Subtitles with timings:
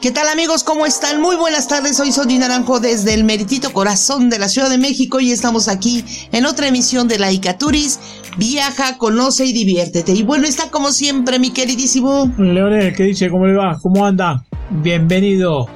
[0.00, 0.62] ¿Qué tal amigos?
[0.62, 1.20] ¿Cómo están?
[1.20, 5.18] Muy buenas tardes, soy Sonia Naranjo desde el meritito corazón de la Ciudad de México
[5.18, 7.98] y estamos aquí en otra emisión de la Icaturis.
[8.36, 10.12] Viaja, conoce y diviértete.
[10.12, 12.32] Y bueno, está como siempre mi queridísimo...
[12.38, 13.28] Leonel, ¿qué dice?
[13.28, 13.76] ¿Cómo le va?
[13.82, 14.44] ¿Cómo anda?
[14.70, 15.66] Bienvenido.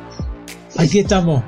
[0.76, 1.42] Aquí estamos.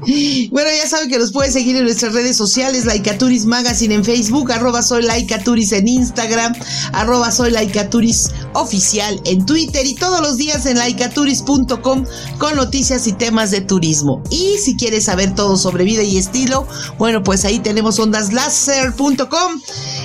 [0.00, 4.52] Bueno, ya saben que nos pueden seguir en nuestras redes sociales, Laicaturis Magazine en Facebook,
[4.52, 6.54] arroba soy Laicaturis en Instagram,
[6.92, 12.04] arroba soy Laicaturis oficial en Twitter y todos los días en laicaturis.com
[12.38, 14.22] con noticias y temas de turismo.
[14.30, 16.66] Y si quieres saber todo sobre vida y estilo,
[16.98, 19.60] bueno, pues ahí tenemos ondaslaser.com.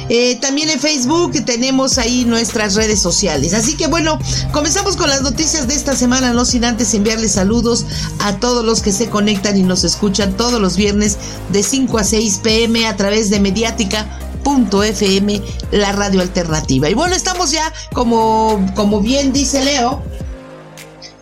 [0.09, 3.53] Eh, también en Facebook tenemos ahí nuestras redes sociales.
[3.53, 4.19] Así que bueno,
[4.51, 7.85] comenzamos con las noticias de esta semana, no sin antes enviarles saludos
[8.19, 11.17] a todos los que se conectan y nos escuchan todos los viernes
[11.49, 16.89] de 5 a 6 pm a través de mediática.fm, la radio alternativa.
[16.89, 20.01] Y bueno, estamos ya, como, como bien dice Leo,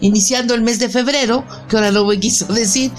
[0.02, 2.92] iniciando el mes de febrero, que ahora no me quiso decir.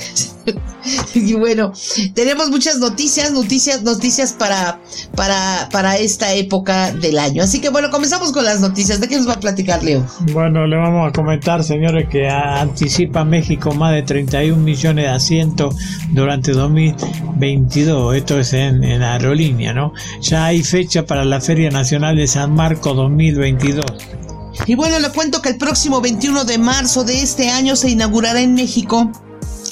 [1.14, 1.72] y bueno,
[2.14, 4.80] tenemos muchas noticias, noticias, noticias para,
[5.14, 7.42] para, para esta época del año.
[7.42, 9.00] Así que bueno, comenzamos con las noticias.
[9.00, 10.04] ¿De qué nos va a platicar Leo?
[10.32, 15.76] Bueno, le vamos a comentar, señores, que anticipa México más de 31 millones de asientos
[16.10, 18.16] durante 2022.
[18.16, 19.92] Esto es en, aerolínea, ¿no?
[20.20, 23.84] Ya hay fecha para la Feria Nacional de San Marco 2022.
[24.66, 28.40] Y bueno, le cuento que el próximo 21 de marzo de este año se inaugurará
[28.40, 29.10] en México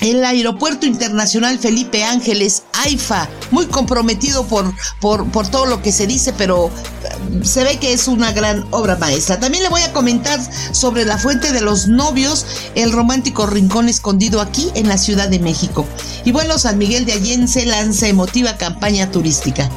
[0.01, 6.07] el Aeropuerto Internacional Felipe Ángeles, AIFA, muy comprometido por, por, por, todo lo que se
[6.07, 9.39] dice, pero eh, se ve que es una gran obra maestra.
[9.39, 10.41] También le voy a comentar
[10.73, 15.39] sobre la Fuente de los Novios, el romántico rincón escondido aquí en la Ciudad de
[15.39, 15.87] México.
[16.25, 19.69] Y bueno, San Miguel de Allende lanza emotiva campaña turística.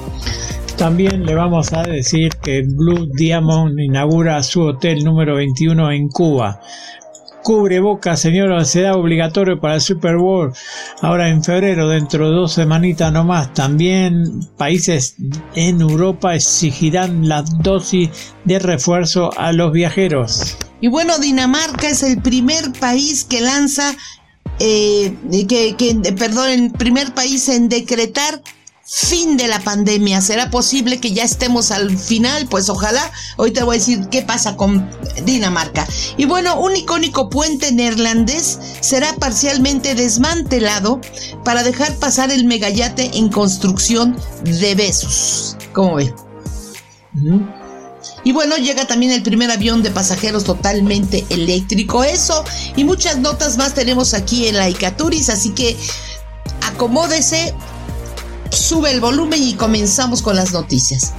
[0.78, 6.59] También le vamos a decir que Blue Diamond inaugura su hotel número 21 en Cuba.
[7.44, 10.51] Cubre boca, señora, será obligatorio para el Super Bowl.
[11.01, 13.53] Ahora en febrero, dentro de dos semanitas nomás.
[13.53, 14.23] También
[14.57, 15.16] países
[15.56, 18.09] en Europa exigirán la dosis
[18.44, 20.57] de refuerzo a los viajeros.
[20.81, 23.95] Y bueno, Dinamarca es el primer país que lanza,
[24.59, 25.13] eh,
[25.47, 28.41] que, que, perdón, el primer país en decretar
[28.86, 30.22] fin de la pandemia.
[30.22, 32.48] ¿Será posible que ya estemos al final?
[32.48, 33.12] Pues ojalá.
[33.54, 34.90] Te voy a decir qué pasa con
[35.26, 35.88] Dinamarca.
[36.18, 41.00] Y bueno, un icónico puente neerlandés será parcialmente desmantelado
[41.44, 45.58] para dejar pasar el megayate en construcción de besos.
[45.74, 46.14] ¿Cómo ve?
[48.26, 52.04] Y bueno, llega también el primer avión de pasajeros totalmente eléctrico.
[52.04, 52.44] Eso
[52.76, 55.78] y muchas notas más tenemos aquí en la Icaturis, así que
[56.62, 57.54] acomódese,
[58.53, 61.14] sube el volumen y comenzamos con las noticias.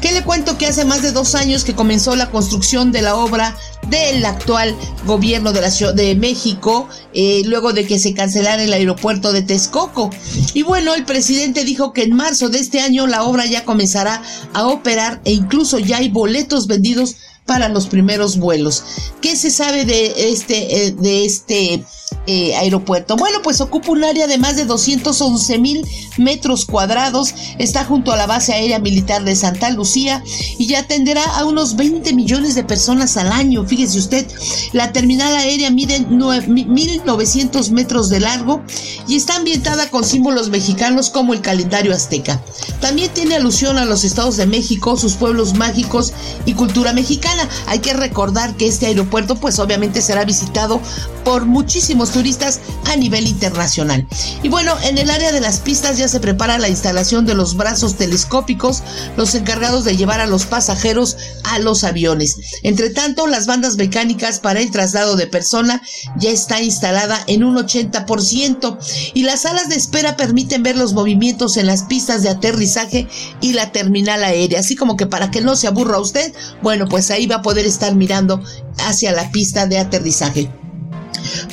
[0.00, 3.16] ¿Qué le cuento que hace más de dos años que comenzó la construcción de la
[3.16, 3.56] obra
[3.88, 4.76] del actual
[5.06, 9.42] gobierno de la Ciudad de México, eh, luego de que se cancelara el aeropuerto de
[9.42, 10.10] Texcoco.
[10.54, 14.22] Y bueno, el presidente dijo que en marzo de este año la obra ya comenzará
[14.52, 17.16] a operar e incluso ya hay boletos vendidos
[17.46, 18.84] para los primeros vuelos.
[19.22, 21.84] ¿Qué se sabe de este, eh, de este
[22.26, 23.16] eh, aeropuerto?
[23.16, 28.16] Bueno, pues ocupa un área de más de 211 mil metros cuadrados, está junto a
[28.16, 30.22] la base aérea militar de Santa Lucía
[30.58, 33.64] y ya atenderá a unos 20 millones de personas al año.
[33.64, 34.26] Fíjese usted,
[34.72, 38.62] la terminal aérea mide 1.900 metros de largo
[39.08, 42.42] y está ambientada con símbolos mexicanos como el calendario azteca.
[42.80, 46.12] También tiene alusión a los estados de México, sus pueblos mágicos
[46.44, 47.48] y cultura mexicana.
[47.66, 50.80] Hay que recordar que este aeropuerto pues obviamente será visitado
[51.24, 54.06] por muchísimos turistas a nivel internacional.
[54.42, 57.58] Y bueno, en el área de las pistas ya se prepara la instalación de los
[57.58, 58.82] brazos telescópicos,
[59.18, 62.38] los encargados de llevar a los pasajeros a los aviones.
[62.62, 65.82] Entre tanto, las bandas mecánicas para el traslado de persona
[66.16, 68.78] ya está instalada en un 80%
[69.12, 73.08] y las salas de espera permiten ver los movimientos en las pistas de aterrizaje
[73.42, 76.32] y la terminal aérea, así como que para que no se aburra usted,
[76.62, 78.42] bueno, pues ahí va a poder estar mirando
[78.78, 80.50] hacia la pista de aterrizaje.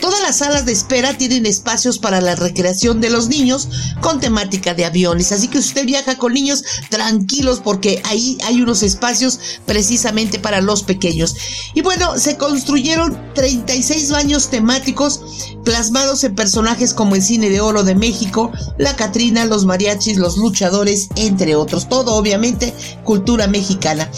[0.01, 3.69] Todas las salas de espera tienen espacios para la recreación de los niños
[4.01, 5.31] con temática de aviones.
[5.31, 10.83] Así que usted viaja con niños, tranquilos porque ahí hay unos espacios precisamente para los
[10.83, 11.35] pequeños.
[11.73, 15.21] Y bueno, se construyeron 36 baños temáticos
[15.63, 20.37] plasmados en personajes como el cine de oro de México, la Catrina, los mariachis, los
[20.37, 21.89] luchadores, entre otros.
[21.89, 22.73] Todo obviamente
[23.03, 24.09] cultura mexicana.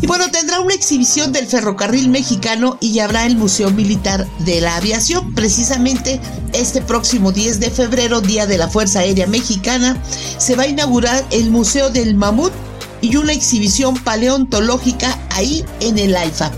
[0.00, 4.76] Y bueno, tendrá una exhibición del ferrocarril mexicano y habrá el Museo Militar de la
[4.76, 5.34] Aviación.
[5.34, 6.20] Precisamente
[6.52, 9.96] este próximo 10 de febrero, Día de la Fuerza Aérea Mexicana,
[10.38, 12.52] se va a inaugurar el Museo del Mamut
[13.00, 16.52] y una exhibición paleontológica ahí en el AIFA.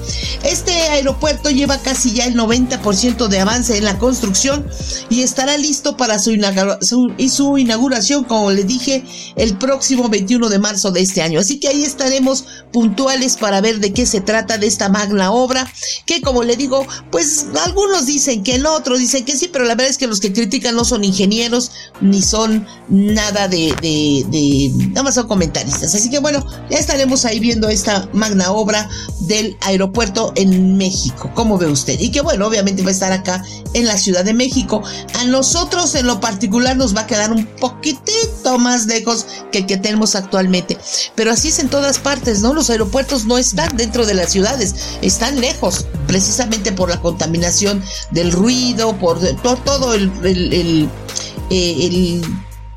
[0.44, 4.66] Este aeropuerto lleva casi ya el 90% de avance en la construcción
[5.10, 6.32] y estará listo para su,
[7.28, 9.04] su, inauguración, como le dije,
[9.36, 11.40] el próximo 21 de marzo de este año.
[11.40, 15.70] Así que ahí estaremos puntuales para ver de qué se trata de esta magna obra,
[16.06, 19.74] que como le digo, pues algunos dicen que no, otros dicen que sí, pero la
[19.74, 23.74] verdad es que los que critican no son ingenieros ni son nada de
[24.90, 25.94] nada más son comentaristas.
[25.94, 28.67] Así que bueno, ya estaremos ahí viendo esta magna obra
[29.20, 31.30] del aeropuerto en México.
[31.34, 31.98] ¿Cómo ve usted?
[32.00, 33.42] Y que bueno, obviamente va a estar acá
[33.74, 34.82] en la Ciudad de México.
[35.14, 39.66] A nosotros en lo particular nos va a quedar un poquitito más lejos que el
[39.66, 40.78] que tenemos actualmente.
[41.14, 42.54] Pero así es en todas partes, ¿no?
[42.54, 48.32] Los aeropuertos no están dentro de las ciudades, están lejos, precisamente por la contaminación del
[48.32, 49.18] ruido, por,
[49.64, 50.88] todo el,
[51.50, 52.20] eh,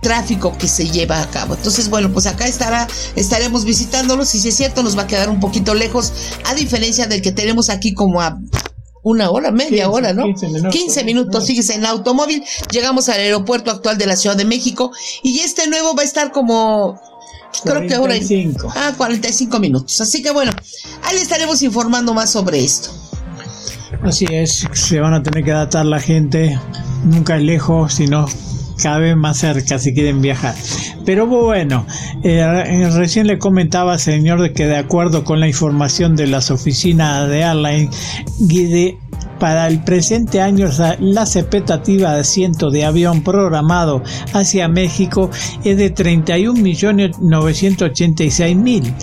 [0.02, 1.56] tráfico que se lleva a cabo.
[1.56, 5.30] Entonces, bueno, pues acá estará, estaremos visitándolos y si es cierto nos va a quedar
[5.30, 6.12] un poquito lejos,
[6.46, 8.40] a diferencia del que tenemos aquí como a
[9.04, 10.26] una hora, media hora, ¿no?
[10.26, 12.44] 15 minutos, 15 minutos fíjese, en automóvil.
[12.72, 14.92] Llegamos al aeropuerto actual de la Ciudad de México
[15.24, 17.00] y este nuevo va a estar como
[17.64, 18.16] creo que ahora
[18.76, 20.54] ah 45 minutos así que bueno
[21.04, 22.92] ahí le estaremos informando más sobre esto
[24.04, 26.58] así es se van a tener que adaptar la gente
[27.04, 28.26] nunca es lejos sino
[28.82, 30.56] cada vez más cerca si quieren viajar.
[31.06, 31.86] Pero bueno,
[32.24, 37.44] eh, recién le comentaba, señor, que de acuerdo con la información de las oficinas de
[37.44, 37.90] Airline,
[38.40, 38.98] Guide
[39.42, 44.04] para el presente año la expectativa de asiento de avión programado
[44.34, 45.32] hacia México
[45.64, 48.94] es de 31.986.000.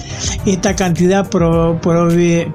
[0.46, 2.54] Esta cantidad proveniente,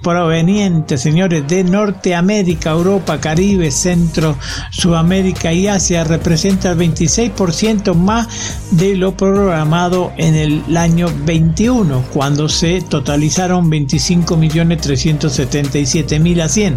[0.00, 4.38] proveniente, señores, de Norteamérica, Europa, Caribe, Centro,
[4.70, 8.28] Sudamérica y Asia representa el 26% más
[8.70, 16.67] de lo programado en el año 21, cuando se totalizaron 25.377.000 asientos.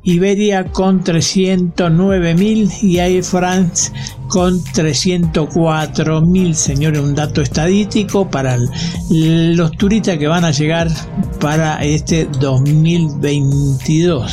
[0.05, 3.93] Iberia con 309.000 y Air France
[4.33, 6.53] con 304.000.
[6.55, 8.57] Señores, un dato estadístico para
[9.11, 10.89] los turistas que van a llegar
[11.39, 14.31] para este 2022.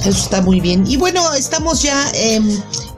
[0.00, 0.84] Eso está muy bien.
[0.86, 2.10] Y bueno, estamos ya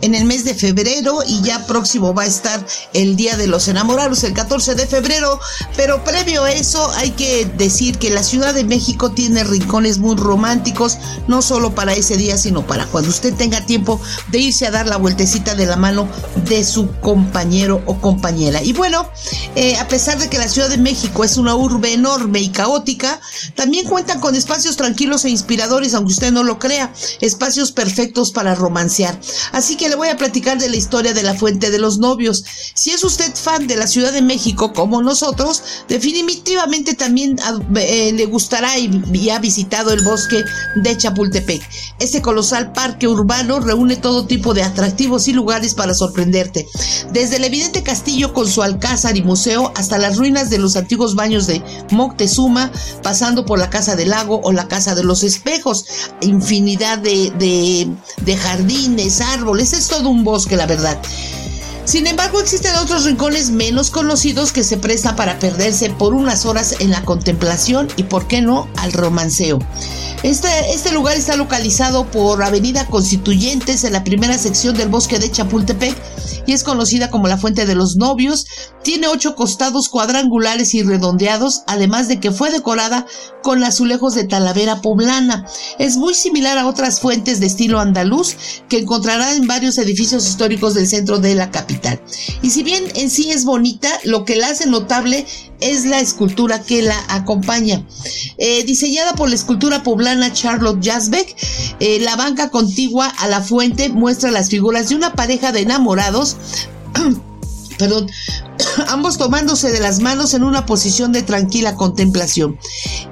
[0.03, 3.67] en el mes de febrero y ya próximo va a estar el Día de los
[3.69, 5.41] Enamorados, el 14 de febrero.
[5.77, 10.17] Pero previo a eso hay que decir que la Ciudad de México tiene rincones muy
[10.17, 14.71] románticos, no solo para ese día, sino para cuando usted tenga tiempo de irse a
[14.71, 16.09] dar la vueltecita de la mano
[16.49, 18.63] de su compañero o compañera.
[18.63, 19.09] Y bueno,
[19.55, 23.21] eh, a pesar de que la Ciudad de México es una urbe enorme y caótica,
[23.55, 28.55] también cuentan con espacios tranquilos e inspiradores, aunque usted no lo crea, espacios perfectos para
[28.55, 29.19] romancear.
[29.53, 32.45] Así que le voy a platicar de la historia de la Fuente de los Novios.
[32.75, 38.13] Si es usted fan de la Ciudad de México como nosotros, definitivamente también ah, eh,
[38.13, 40.45] le gustará y, ha visitado el bosque
[40.77, 41.63] de Chapultepec.
[41.99, 46.69] Este colosal parque urbano reúne todo tipo de atractivos y lugares para sorprenderte.
[47.13, 51.15] Desde el evidente castillo con su alcázar y museo hasta las ruinas de los antiguos
[51.15, 52.71] baños de Moctezuma,
[53.03, 55.87] pasando por la Casa del Lago o la Casa de los Espejos.
[56.21, 57.89] Infinidad de, de,
[58.25, 61.01] de jardines, árboles, es todo un bosque, la verdad.
[61.85, 66.77] Sin embargo, existen otros rincones menos conocidos que se prestan para perderse por unas horas
[66.79, 69.59] en la contemplación y, por qué no, al romanceo.
[70.23, 75.31] Este, este lugar está localizado por Avenida Constituyentes en la primera sección del bosque de
[75.31, 75.97] Chapultepec
[76.47, 78.47] y es conocida como la Fuente de los Novios.
[78.83, 83.07] Tiene ocho costados cuadrangulares y redondeados, además de que fue decorada
[83.43, 85.47] con azulejos de talavera poblana.
[85.79, 88.37] Es muy similar a otras fuentes de estilo andaluz
[88.69, 92.03] que encontrará en varios edificios históricos del centro de la capital.
[92.43, 95.27] Y si bien en sí es bonita, lo que la hace notable
[95.61, 97.87] es la escultura que la acompaña.
[98.39, 101.37] Eh, diseñada por la escultura poblana Charlotte Jasbeck,
[101.79, 106.37] eh, la banca contigua a la fuente muestra las figuras de una pareja de enamorados
[107.83, 108.09] perdón,
[108.87, 112.57] ambos tomándose de las manos en una posición de tranquila contemplación.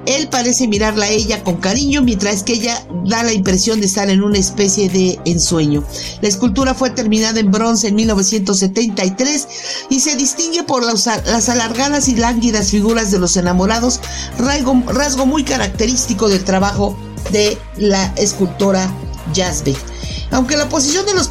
[0.05, 4.09] Él parece mirarla a ella con cariño, mientras que ella da la impresión de estar
[4.09, 5.83] en una especie de ensueño.
[6.21, 9.47] La escultura fue terminada en bronce en 1973
[9.89, 11.05] y se distingue por las,
[11.49, 13.99] alargadas y lánguidas figuras de los enamorados,
[14.37, 16.95] rasgo, rasgo muy característico del trabajo
[17.33, 18.89] de la escultora
[19.35, 19.90] Jasbeck.
[20.31, 21.29] Aunque la posición, de los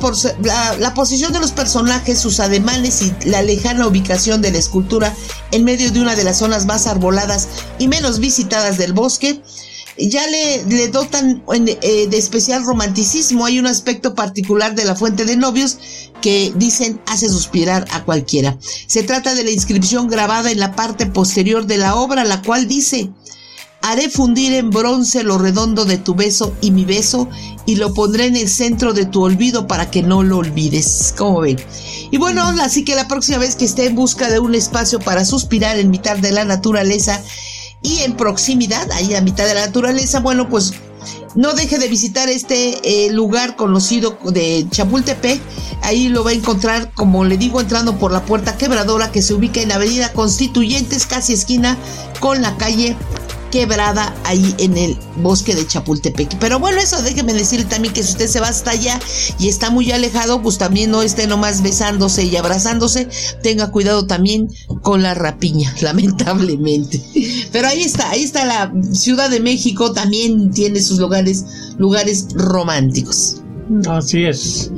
[0.78, 5.14] la, posición de los personajes, sus ademanes y la lejana ubicación de la escultura
[5.52, 9.42] en medio de una de las zonas más arboladas y menos visitadas del bosque,
[9.96, 13.46] ya le, dotan eh, de especial romanticismo.
[13.46, 15.78] Hay un aspecto particular de la fuente de novios
[16.20, 18.58] que dicen hace suspirar a cualquiera.
[18.86, 22.68] Se trata de la inscripción grabada en la parte posterior de la obra, la cual
[22.68, 23.10] dice,
[23.90, 27.28] Haré fundir en bronce lo redondo de tu beso y mi beso
[27.66, 31.12] y lo pondré en el centro de tu olvido para que no lo olvides.
[31.18, 31.60] Como ven?
[32.12, 35.24] Y bueno, así que la próxima vez que esté en busca de un espacio para
[35.24, 37.20] suspirar en mitad de la naturaleza
[37.82, 40.72] y en proximidad, ahí a mitad de la naturaleza, bueno, pues
[41.34, 45.40] no deje de visitar este eh, lugar conocido de Chapultepec.
[45.82, 49.34] Ahí lo va a encontrar, como le digo, entrando por la puerta quebradora que se
[49.34, 51.76] ubica en Avenida Constituyentes, casi esquina
[52.20, 52.96] con la calle
[53.50, 56.38] quebrada ahí en el bosque de Chapultepec.
[56.38, 58.98] Pero bueno, eso déjeme decirle también que si usted se va hasta allá
[59.38, 63.08] y está muy alejado, pues también no esté nomás besándose y abrazándose,
[63.42, 64.48] tenga cuidado también
[64.82, 67.02] con la rapiña, lamentablemente.
[67.52, 71.44] Pero ahí está, ahí está la Ciudad de México, también tiene sus lugares,
[71.78, 73.42] lugares románticos.
[73.88, 74.70] Así es.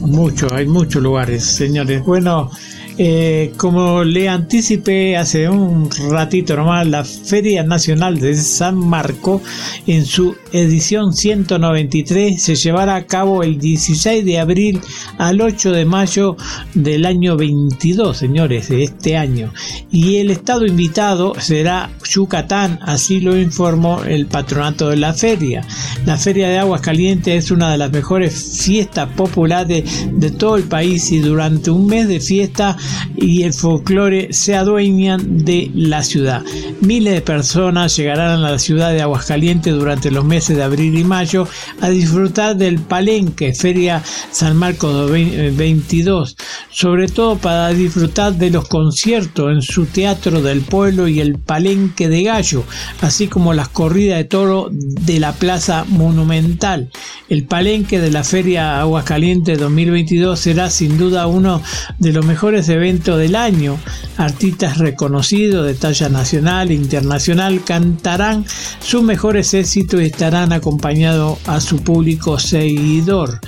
[0.00, 2.04] Mucho, hay muchos lugares, señores.
[2.04, 2.50] Bueno,
[2.96, 9.42] eh, como le anticipé hace un ratito nomás, la Feria Nacional de San Marco
[9.86, 14.80] en su edición 193 se llevará a cabo el 16 de abril
[15.18, 16.36] al 8 de mayo
[16.74, 19.52] del año 22, señores, de este año.
[19.90, 25.66] Y el estado invitado será Yucatán, así lo informó el patronato de la feria.
[26.06, 30.64] La Feria de Aguas Calientes es una de las mejores fiestas populares de todo el
[30.64, 32.76] país y durante un mes de fiesta
[33.16, 36.42] y el folclore se adueñan de la ciudad.
[36.80, 41.04] Miles de personas llegarán a la ciudad de Aguascalientes durante los meses de abril y
[41.04, 41.46] mayo
[41.80, 46.36] a disfrutar del Palenque, Feria San Marcos 22,
[46.70, 52.08] sobre todo para disfrutar de los conciertos en su teatro del pueblo y el Palenque
[52.08, 52.64] de Gallo,
[53.00, 56.90] así como las corridas de toro de la Plaza Monumental.
[57.28, 61.62] El Palenque de la Feria Aguascalientes 2022 será sin duda uno
[61.98, 63.78] de los mejores eventos del año.
[64.16, 68.44] Artistas reconocidos de talla nacional e internacional cantarán
[68.80, 73.40] sus mejores éxitos y estarán acompañados a su público seguidor.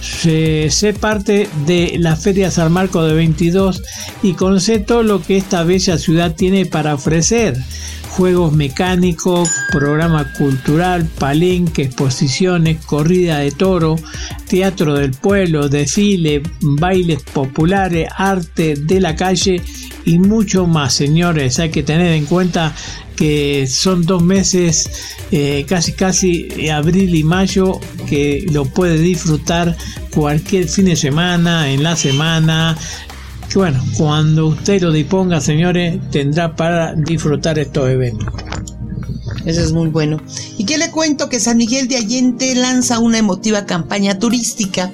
[0.00, 3.82] Se, parte de la Feria San Marco de 22
[4.22, 7.56] y conoce todo lo que esta bella ciudad tiene para ofrecer
[8.08, 13.96] juegos mecánicos, programa cultural, palenque, exposiciones, corrida de toro,
[14.48, 19.62] teatro del pueblo, desfile, bailes populares, arte de la calle
[20.04, 21.58] y mucho más, señores.
[21.58, 22.74] Hay que tener en cuenta
[23.16, 24.90] que son dos meses,
[25.32, 29.76] eh, casi casi abril y mayo, que lo puede disfrutar
[30.10, 32.78] cualquier fin de semana, en la semana,
[33.54, 38.28] bueno, cuando usted lo disponga, señores, tendrá para disfrutar estos eventos.
[39.44, 40.20] Eso es muy bueno.
[40.58, 41.28] ¿Y qué le cuento?
[41.28, 44.92] Que San Miguel de Allende lanza una emotiva campaña turística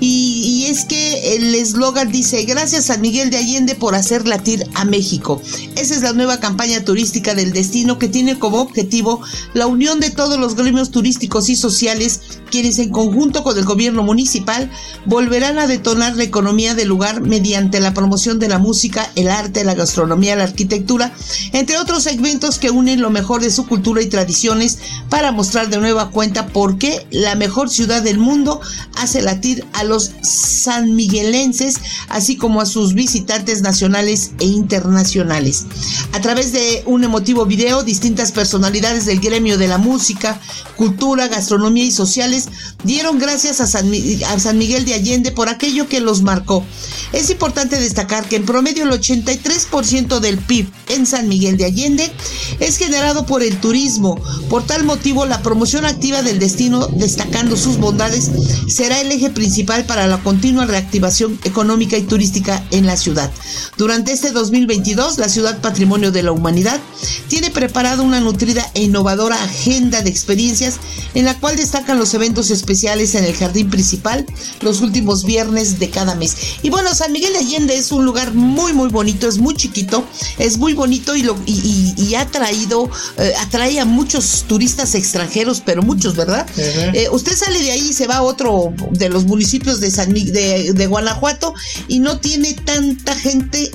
[0.00, 4.84] y, es que el eslogan dice, gracias a Miguel de Allende por hacer latir a
[4.84, 5.40] México.
[5.76, 9.20] Esa es la nueva campaña turística del destino que tiene como objetivo
[9.54, 14.02] la unión de todos los gremios turísticos y sociales, quienes en conjunto con el gobierno
[14.02, 14.70] municipal
[15.04, 19.64] volverán a detonar la economía del lugar mediante la promoción de la música, el arte,
[19.64, 21.12] la gastronomía, la arquitectura,
[21.52, 25.78] entre otros segmentos que unen lo mejor de su cultura y tradiciones para mostrar de
[25.78, 28.60] nueva cuenta por qué la mejor ciudad del mundo
[28.96, 31.76] hace latir a los sanmiguelenses,
[32.08, 35.64] así como a sus visitantes nacionales e internacionales.
[36.12, 40.40] A través de un emotivo video, distintas personalidades del gremio de la música,
[40.76, 42.48] cultura, gastronomía y sociales
[42.84, 46.64] dieron gracias a San, Miguel de Allende por aquello que los marcó.
[47.12, 52.10] Es importante destacar que en promedio el 83% del PIB en San Miguel de Allende
[52.60, 54.20] es generado por el turismo.
[54.48, 58.30] Por tal motivo, la promoción activa del destino, destacando sus bondades,
[58.68, 63.30] será el eje principal para la continua reactivación económica y turística en la ciudad.
[63.76, 66.80] Durante este 2022, la ciudad Patrimonio de la Humanidad
[67.28, 70.76] tiene preparada una nutrida e innovadora agenda de experiencias
[71.14, 74.26] en la cual destacan los eventos especiales en el jardín principal
[74.60, 76.36] los últimos viernes de cada mes.
[76.62, 80.04] Y bueno, San Miguel de Allende es un lugar muy muy bonito, es muy chiquito,
[80.38, 85.82] es muy bonito y, lo, y, ha traído, eh, atrae a muchos turistas extranjeros, pero
[85.82, 86.46] muchos, ¿verdad?
[86.56, 90.12] Eh, usted sale de ahí y se va a otro de los municipios de, San,
[90.12, 91.54] de, de Guanajuato
[91.88, 93.70] y no tiene tanta gente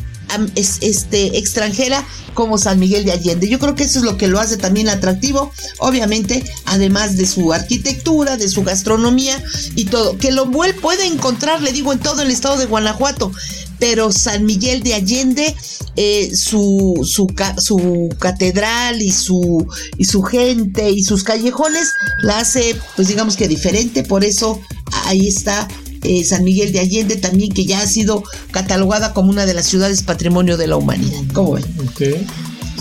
[0.55, 3.49] este, extranjera como San Miguel de Allende.
[3.49, 7.51] Yo creo que eso es lo que lo hace también atractivo, obviamente, además de su
[7.51, 9.43] arquitectura, de su gastronomía
[9.75, 13.31] y todo, que lo puede encontrar, le digo, en todo el estado de Guanajuato,
[13.81, 15.55] pero San Miguel de Allende,
[15.95, 22.79] eh, su, su, su, catedral y su, y su gente y sus callejones la hace,
[22.95, 24.61] pues digamos que diferente, por eso
[25.05, 25.67] ahí está
[26.03, 29.65] eh, San Miguel de Allende también, que ya ha sido catalogada como una de las
[29.65, 31.23] ciudades patrimonio de la humanidad.
[31.33, 31.65] ¿Cómo ven?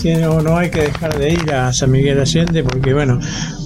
[0.03, 3.19] No, hay que dejar de ir a San Miguel de Allende porque, bueno,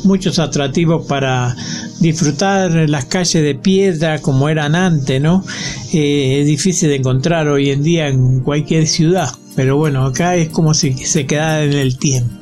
[0.04, 1.56] muchos atractivos para
[2.00, 5.46] disfrutar las calles de piedra como eran antes, ¿no?
[5.94, 10.50] Eh, es difícil de encontrar hoy en día en cualquier ciudad, pero bueno, acá es
[10.50, 12.34] como si se quedara en el tiempo.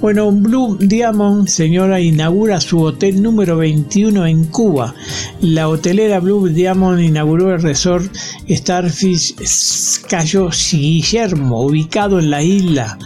[0.00, 4.94] Bueno, Blue Diamond, señora, inaugura su hotel número 21 en Cuba.
[5.40, 8.12] La hotelera Blue Diamond inauguró el resort
[8.48, 12.98] Starfish Cayo Guillermo, ubicado en la isla.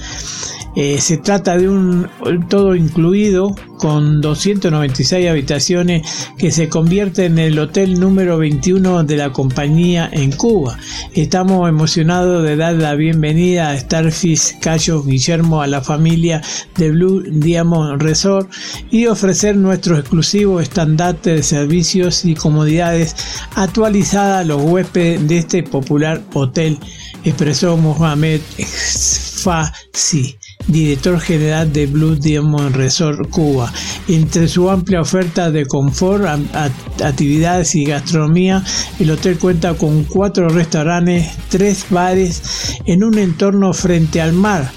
[0.77, 2.09] Eh, se trata de un
[2.49, 6.07] todo incluido con 296 habitaciones
[6.39, 10.79] que se convierte en el hotel número 21 de la compañía en Cuba.
[11.13, 16.41] Estamos emocionados de dar la bienvenida a Starfish Cayo Guillermo a la familia
[16.77, 18.49] de Blue Diamond Resort
[18.93, 23.17] y ofrecer nuestro exclusivo estandarte de servicios y comodidades
[23.57, 26.79] actualizada a los huéspedes de este popular hotel,
[27.25, 28.41] expresó Mohamed
[29.43, 33.73] Fasi director general de Blue Diamond Resort Cuba.
[34.09, 36.25] Entre su amplia oferta de confort,
[37.03, 38.62] actividades y gastronomía,
[38.99, 44.70] el hotel cuenta con cuatro restaurantes, tres bares en un entorno frente al mar,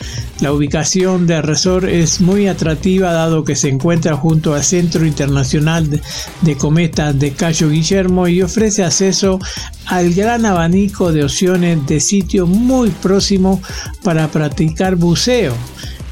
[0.43, 6.01] la ubicación del resort es muy atractiva dado que se encuentra junto al Centro Internacional
[6.41, 9.39] de Cometas de Cayo Guillermo y ofrece acceso
[9.85, 13.61] al gran abanico de opciones de sitios muy próximos
[14.03, 15.53] para practicar buceo.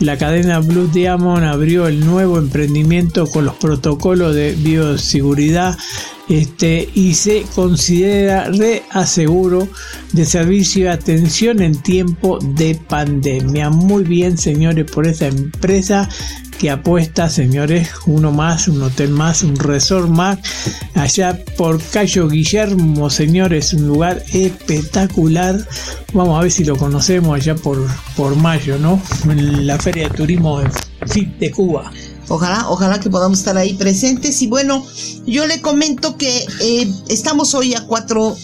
[0.01, 5.77] La cadena Blue Diamond abrió el nuevo emprendimiento con los protocolos de bioseguridad
[6.27, 9.67] este, y se considera reaseguro
[10.13, 13.69] de servicio y atención en tiempo de pandemia.
[13.69, 16.09] Muy bien, señores, por esa empresa
[16.61, 20.37] que apuesta, señores, uno más, un hotel más, un resort más,
[20.93, 25.67] allá por Cayo Guillermo, señores, un lugar espectacular.
[26.13, 27.83] Vamos a ver si lo conocemos allá por,
[28.15, 29.01] por mayo, ¿no?
[29.25, 30.61] La Feria de Turismo
[31.39, 31.91] de Cuba.
[32.27, 34.39] Ojalá, ojalá que podamos estar ahí presentes.
[34.43, 34.85] Y bueno,
[35.25, 38.35] yo le comento que eh, estamos hoy a 4,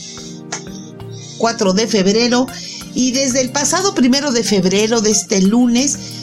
[1.37, 2.47] 4 de febrero
[2.95, 6.16] y desde el pasado primero de febrero de este lunes,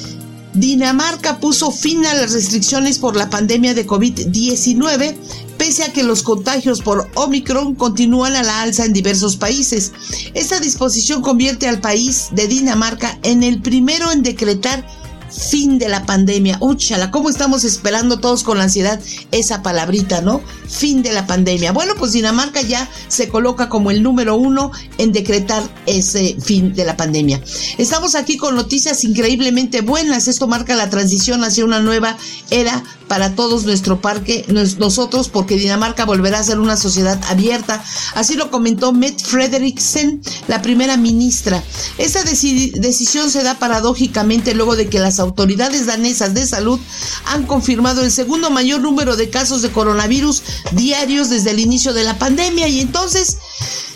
[0.55, 5.17] Dinamarca puso fin a las restricciones por la pandemia de COVID-19,
[5.59, 9.93] pese a que los contagios por Omicron continúan a la alza en diversos países.
[10.33, 14.87] Esta disposición convierte al país de Dinamarca en el primero en decretar
[15.35, 16.59] fin de la pandemia.
[16.61, 20.41] Úchala, ¿cómo estamos esperando todos con la ansiedad esa palabrita, no?
[20.69, 21.73] Fin de la pandemia.
[21.73, 26.85] Bueno, pues Dinamarca ya se coloca como el número uno en decretar ese fin de
[26.85, 27.41] la pandemia.
[27.79, 30.29] Estamos aquí con noticias increíblemente buenas.
[30.29, 32.17] Esto marca la transición hacia una nueva
[32.51, 37.85] era para todos nuestro parque, nosotros, porque Dinamarca volverá a ser una sociedad abierta.
[38.15, 41.63] Así lo comentó Mette Frederiksen, la primera ministra.
[41.99, 46.81] Esta decisión se da paradójicamente luego de que las autoridades danesas de salud
[47.27, 52.05] han confirmado el segundo mayor número de casos de coronavirus diarios desde el inicio de
[52.05, 53.39] la pandemia y entonces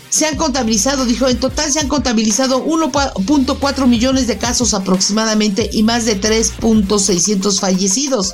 [0.09, 5.83] se han contabilizado, dijo, en total se han contabilizado 1.4 millones de casos aproximadamente y
[5.83, 8.33] más de 3.600 fallecidos.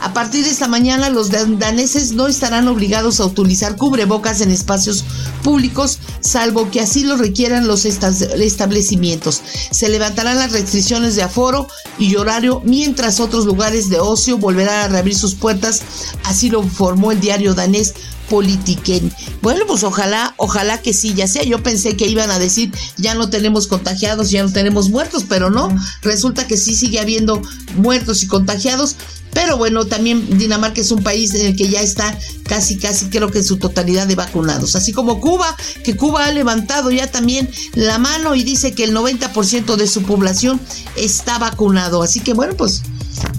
[0.00, 5.04] A partir de esta mañana, los daneses no estarán obligados a utilizar cubrebocas en espacios
[5.42, 9.42] públicos, salvo que así lo requieran los establecimientos.
[9.70, 14.88] Se levantarán las restricciones de aforo y horario, mientras otros lugares de ocio volverán a
[14.88, 15.82] reabrir sus puertas,
[16.24, 17.94] así lo informó el diario danés
[18.28, 19.12] Politiken.
[19.42, 21.42] Bueno, pues ojalá, ojalá que sí, ya sea.
[21.42, 25.50] Yo pensé que iban a decir ya no tenemos contagiados, ya no tenemos muertos, pero
[25.50, 25.74] no.
[26.02, 27.42] Resulta que sí sigue habiendo
[27.76, 28.96] muertos y contagiados.
[29.32, 33.30] Pero bueno, también Dinamarca es un país en el que ya está casi, casi creo
[33.30, 34.74] que en su totalidad de vacunados.
[34.74, 38.96] Así como Cuba, que Cuba ha levantado ya también la mano y dice que el
[38.96, 40.60] 90% de su población
[40.96, 42.02] está vacunado.
[42.02, 42.82] Así que bueno, pues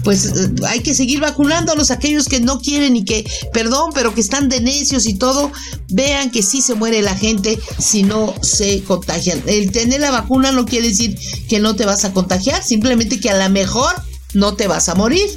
[0.04, 4.20] pues eh, hay que seguir vacunándolos, aquellos que no quieren y que, perdón, pero que
[4.20, 5.50] están de necios y todo,
[5.88, 9.42] vean que sí se muere la gente si no se contagian.
[9.46, 13.30] El tener la vacuna no quiere decir que no te vas a contagiar, simplemente que
[13.30, 13.94] a lo mejor
[14.34, 15.28] no te vas a morir,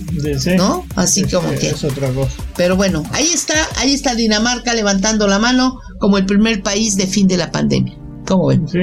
[0.56, 0.86] ¿no?
[0.96, 2.36] Así como que es otra cosa.
[2.56, 7.08] Pero bueno, ahí está, ahí está Dinamarca levantando la mano como el primer país de
[7.08, 7.98] fin de la pandemia.
[8.28, 8.68] ¿Cómo ven?
[8.68, 8.80] Sí.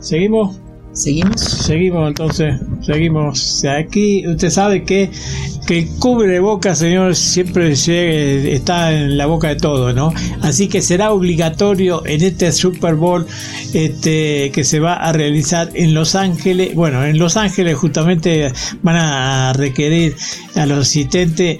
[0.00, 0.61] Seguimos.
[0.92, 1.40] Seguimos.
[1.40, 3.64] Seguimos entonces, seguimos.
[3.64, 5.10] Aquí usted sabe que,
[5.66, 10.12] que el cubre boca, señor, siempre está en la boca de todo, ¿no?
[10.42, 13.26] Así que será obligatorio en este Super Bowl
[13.72, 16.74] este, que se va a realizar en Los Ángeles.
[16.74, 18.52] Bueno, en Los Ángeles justamente
[18.82, 20.14] van a requerir
[20.54, 21.58] a los asistentes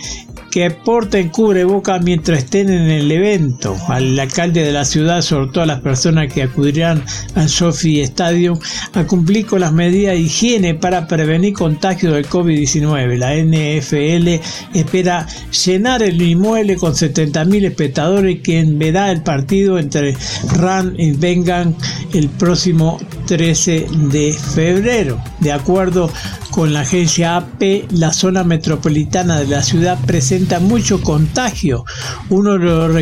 [0.52, 3.74] que porten cubreboca mientras estén en el evento.
[3.88, 7.02] Al alcalde de la ciudad, todo a las personas que acudirán
[7.34, 8.58] al Sophie Stadium,
[8.92, 13.16] a cumplir con las medidas de higiene para prevenir contagio del COVID-19.
[13.16, 14.44] La NFL
[14.78, 15.26] espera
[15.64, 20.14] llenar el inmueble con 70.000 espectadores quien verá el partido entre
[20.58, 21.74] Ran y Vengan
[22.12, 25.18] el próximo 13 de febrero.
[25.40, 26.10] De acuerdo
[26.50, 31.84] con la agencia AP, la zona metropolitana de la ciudad presenta mucho contagio.
[32.28, 32.92] Uno de los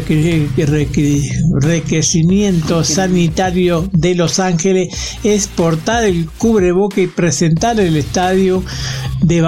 [1.62, 8.62] requerimientos sanitarios de Los Ángeles es portar el cubreboca y presentar el estadio
[9.22, 9.38] de,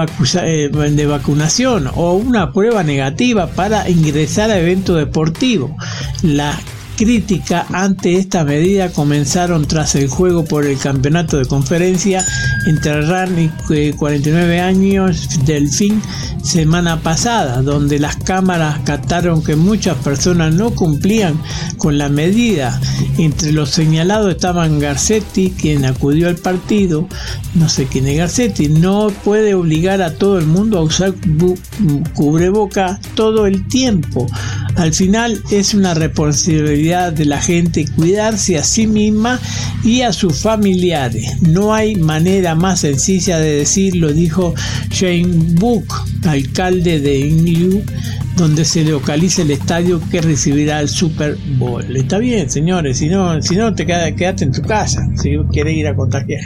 [0.43, 5.75] eh, de vacunación o una prueba negativa para ingresar a evento deportivo.
[6.21, 6.59] La
[6.95, 12.23] crítica ante esta medida comenzaron tras el juego por el campeonato de conferencia
[12.67, 16.01] entre RAN y 49 años del fin
[16.43, 21.39] semana pasada, donde las cámaras captaron que muchas personas no cumplían
[21.77, 22.79] con la medida.
[23.17, 27.07] Entre los señalados estaban Garcetti, quien acudió al partido,
[27.55, 31.13] no sé quién es Garcetti, no puede obligar a todo el mundo a usar
[32.13, 34.27] cubreboca todo el tiempo.
[34.75, 39.39] Al final es una responsabilidad de la gente cuidarse a sí misma
[39.85, 41.41] y a sus familiares.
[41.41, 44.53] No hay manera más sencilla de decirlo, dijo
[44.89, 45.85] Shane Book,
[46.25, 47.83] alcalde de Inglú,
[48.35, 51.95] donde se localiza el estadio que recibirá el Super Bowl.
[51.95, 55.75] Está bien, señores, si no, si no te quedas, quédate en tu casa, si quieres
[55.75, 56.41] ir a contagiar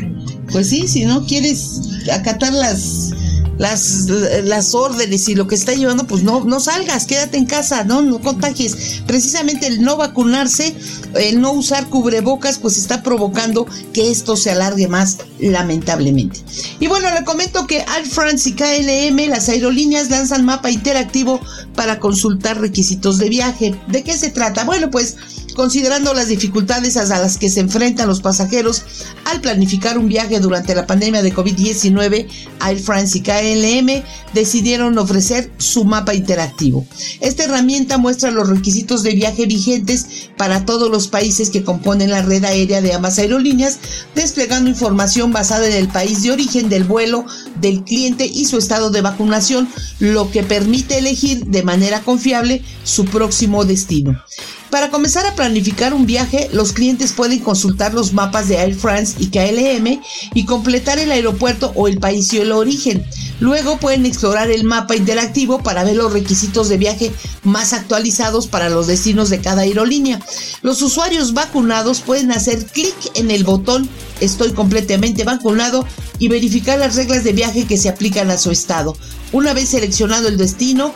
[0.52, 1.82] Pues sí, si no quieres
[2.13, 3.13] acatar las
[3.58, 4.08] las,
[4.43, 8.02] las órdenes y lo que está llevando, pues no, no salgas, quédate en casa, no,
[8.02, 9.02] no contagies.
[9.06, 10.76] Precisamente el no vacunarse,
[11.15, 16.43] el no usar cubrebocas, pues está provocando que esto se alargue más, lamentablemente.
[16.80, 21.39] Y bueno, le comento que Al France y KLM, las aerolíneas, lanzan mapa interactivo
[21.76, 23.76] para consultar requisitos de viaje.
[23.88, 24.63] ¿De qué se trata?
[24.63, 25.15] Bueno, pues
[25.58, 28.84] considerando las dificultades a las que se enfrentan los pasajeros
[29.26, 32.28] al planificar un viaje durante la pandemia de COVID-19,
[32.63, 34.04] Air France y KLM
[34.36, 36.86] decidieron ofrecer su mapa interactivo.
[37.22, 42.22] Esta herramienta muestra los requisitos de viaje vigentes para todos los países que componen la
[42.22, 43.80] red aérea de ambas aerolíneas,
[44.13, 47.26] desplegando información basada en el país de origen del vuelo,
[47.60, 49.67] del cliente y su estado de vacunación,
[49.98, 54.22] lo que permite elegir de manera confiable su próximo destino.
[54.70, 59.16] Para comenzar a planificar un viaje, los clientes pueden consultar los mapas de Air France
[59.18, 60.02] y KLM
[60.34, 63.06] y completar el aeropuerto o el país y el origen.
[63.40, 67.12] Luego pueden explorar el mapa interactivo para ver los requisitos de viaje
[67.44, 70.20] más actualizados para los destinos de cada aerolínea.
[70.62, 75.86] Los usuarios vacunados pueden hacer clic en el botón Estoy completamente vacunado
[76.20, 78.98] y verificar las reglas de viaje que se aplican a su estado.
[79.32, 80.94] Una vez seleccionado el destino,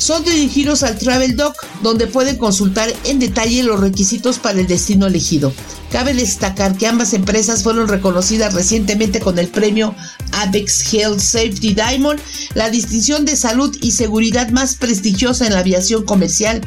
[0.00, 5.06] son dirigidos al Travel Doc, donde pueden consultar en detalle los requisitos para el destino
[5.06, 5.52] elegido.
[5.92, 9.94] Cabe destacar que ambas empresas fueron reconocidas recientemente con el premio
[10.32, 12.18] Apex Health Safety Diamond,
[12.54, 16.62] la distinción de salud y seguridad más prestigiosa en la aviación comercial.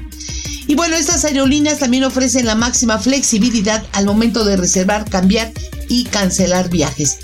[0.68, 5.52] Y bueno, estas aerolíneas también ofrecen la máxima flexibilidad al momento de reservar, cambiar
[5.90, 7.18] y cancelar viajes.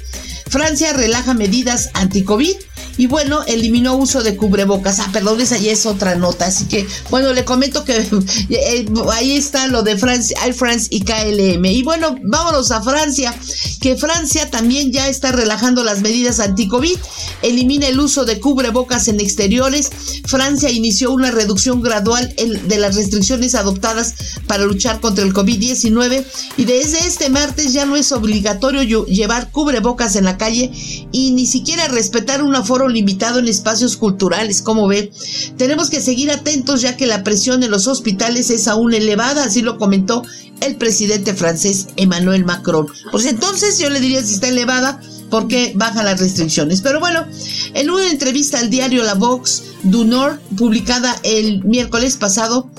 [0.50, 2.56] Francia relaja medidas anti-COVID
[3.00, 5.00] y bueno, eliminó uso de cubrebocas.
[5.00, 6.48] Ah, perdón, esa ya es otra nota.
[6.48, 7.96] Así que, bueno, le comento que
[8.50, 11.64] eh, ahí está lo de Francia, Air France y KLM.
[11.64, 13.34] Y bueno, vámonos a Francia,
[13.80, 16.98] que Francia también ya está relajando las medidas anti-COVID.
[17.42, 19.90] Elimina el uso de cubrebocas en exteriores.
[20.26, 24.14] Francia inició una reducción gradual de las restricciones adoptadas
[24.46, 26.26] para luchar contra el COVID-19
[26.58, 30.70] y desde este martes ya no es obligatorio llevar cubrebocas en la calle
[31.14, 35.12] y ni siquiera respetar un aforo limitado en espacios culturales, como ve.
[35.58, 39.62] Tenemos que seguir atentos ya que la presión en los hospitales es aún elevada, así
[39.62, 40.23] lo comentó
[40.62, 42.88] el presidente francés Emmanuel Macron.
[43.12, 44.99] Pues entonces yo le diría si está elevada,
[45.30, 46.82] porque bajan las restricciones.
[46.82, 47.25] Pero bueno,
[47.73, 52.69] en una entrevista al diario La Vox du Nord, publicada el miércoles pasado,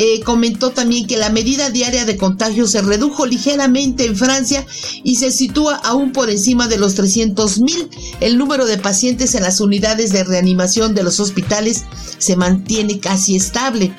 [0.00, 4.64] eh, comentó también que la medida diaria de contagio se redujo ligeramente en Francia
[5.02, 7.90] y se sitúa aún por encima de los 300 mil.
[8.20, 11.82] El número de pacientes en las unidades de reanimación de los hospitales
[12.16, 13.92] se mantiene casi estable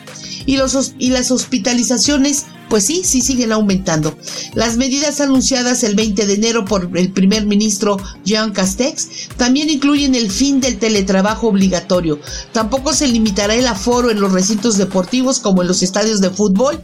[0.46, 4.18] y, los, y las hospitalizaciones pues sí, sí siguen aumentando.
[4.54, 10.16] Las medidas anunciadas el 20 de enero por el primer ministro Jean Castex también incluyen
[10.16, 12.20] el fin del teletrabajo obligatorio.
[12.52, 16.82] Tampoco se limitará el aforo en los recintos deportivos como en los estadios de fútbol.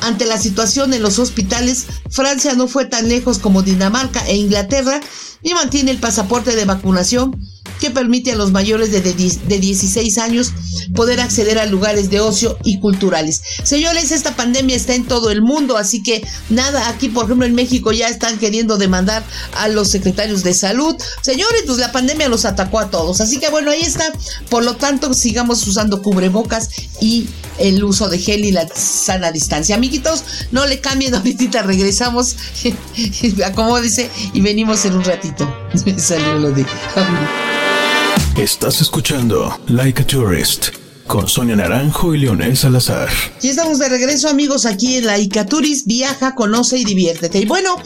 [0.00, 5.00] Ante la situación en los hospitales, Francia no fue tan lejos como Dinamarca e Inglaterra
[5.42, 7.38] y mantiene el pasaporte de vacunación
[7.82, 10.52] que permite a los mayores de, de, 16 años
[10.94, 13.42] poder acceder a lugares de ocio y culturales.
[13.64, 17.56] Señores, esta pandemia está en todo el mundo, así que nada, aquí por ejemplo en
[17.56, 19.24] México ya están queriendo demandar
[19.56, 20.94] a los secretarios de salud.
[21.22, 24.12] Señores, pues la pandemia los atacó a todos, así que bueno, ahí está.
[24.48, 26.68] Por lo tanto, sigamos usando cubrebocas
[27.00, 27.26] y
[27.58, 29.74] el uso de gel y la sana distancia.
[29.74, 32.36] Amiguitos, no le cambien, ahorita regresamos,
[33.44, 35.31] acomódese y venimos en un ratito.
[35.86, 36.66] Me salió lo de...
[38.36, 40.68] Estás escuchando Like a Tourist
[41.06, 43.08] con Sonia Naranjo y Leonel Salazar.
[43.42, 45.84] Y estamos de regreso, amigos, aquí en la Icaturis.
[45.86, 47.40] Viaja, conoce y diviértete.
[47.40, 47.76] Y bueno,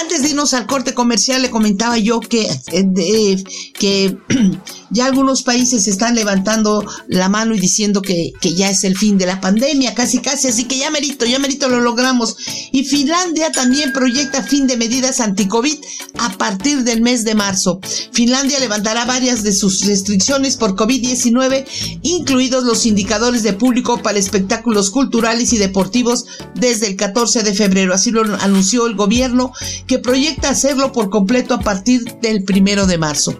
[0.00, 4.18] antes de irnos al corte comercial, le comentaba yo que, eh, que
[4.92, 9.18] ya algunos países están levantando la mano y diciendo que, que ya es el fin
[9.18, 12.36] de la pandemia, casi casi, así que ya merito, ya merito lo logramos.
[12.72, 15.78] Y Finlandia también proyecta fin de medidas anti-COVID
[16.18, 17.80] a partir del mes de marzo.
[18.12, 21.66] Finlandia levantará varias de sus restricciones por COVID-19,
[22.02, 27.94] incluidos los indicadores de público para espectáculos culturales y deportivos desde el 14 de febrero.
[27.94, 29.52] Así lo anunció el gobierno,
[29.86, 33.38] que proyecta hacerlo por completo a partir del primero de marzo.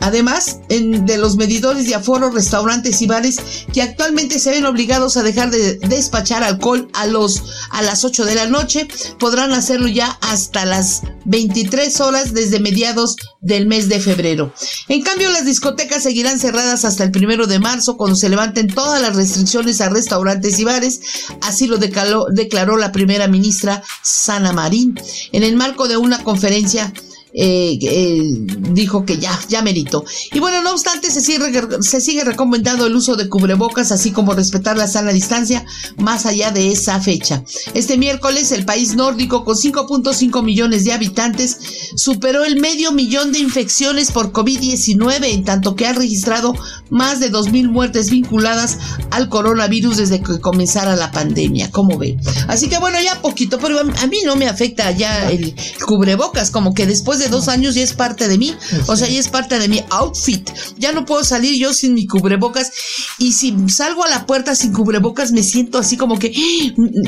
[0.00, 3.38] Además, de los medidores de aforo, restaurantes y bares
[3.72, 8.24] que actualmente se ven obligados a dejar de despachar alcohol a, los, a las 8
[8.24, 8.88] de la noche,
[9.18, 14.52] podrán hacerlo ya hasta las 23 horas desde mediados del mes de febrero.
[14.88, 19.00] En cambio, las discotecas seguirán cerradas hasta el primero de marzo, cuando se levanten todas
[19.00, 21.00] las restricciones a restaurantes y bares.
[21.42, 24.98] Así lo declaró, declaró la primera ministra Sana Marín
[25.32, 26.92] en el marco de una conferencia
[27.32, 28.32] eh, eh,
[28.72, 30.04] dijo que ya, ya merito.
[30.32, 34.34] Y bueno, no obstante, se sigue, se sigue recomendando el uso de cubrebocas, así como
[34.34, 35.64] respetar la sana distancia
[35.96, 37.44] más allá de esa fecha.
[37.74, 41.58] Este miércoles, el país nórdico, con 5.5 millones de habitantes,
[41.96, 46.54] superó el medio millón de infecciones por COVID-19, en tanto que ha registrado
[46.90, 48.78] más de 2.000 muertes vinculadas
[49.10, 52.16] al coronavirus desde que comenzara la pandemia, como ve.
[52.46, 55.54] Así que bueno, ya poquito, pero a mí no me afecta ya el
[55.86, 58.54] cubrebocas, como que después de dos años ya es parte de mí.
[58.86, 60.48] O sea, ya es parte de mi outfit.
[60.78, 62.70] Ya no puedo salir yo sin mi cubrebocas.
[63.18, 66.32] Y si salgo a la puerta sin cubrebocas, me siento así como que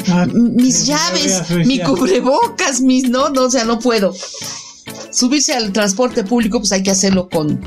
[0.08, 4.14] ah, mis llaves, mi cubrebocas, mis no, no, o sea, no puedo.
[5.12, 7.60] Subirse al transporte público, pues hay que hacerlo con.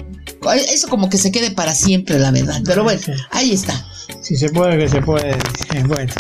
[0.72, 2.62] Eso como que se quede para siempre, la verdad.
[2.66, 3.02] Pero bueno,
[3.32, 3.88] ahí está.
[4.24, 5.36] Si se puede, que se puede.
[5.86, 6.14] Bueno,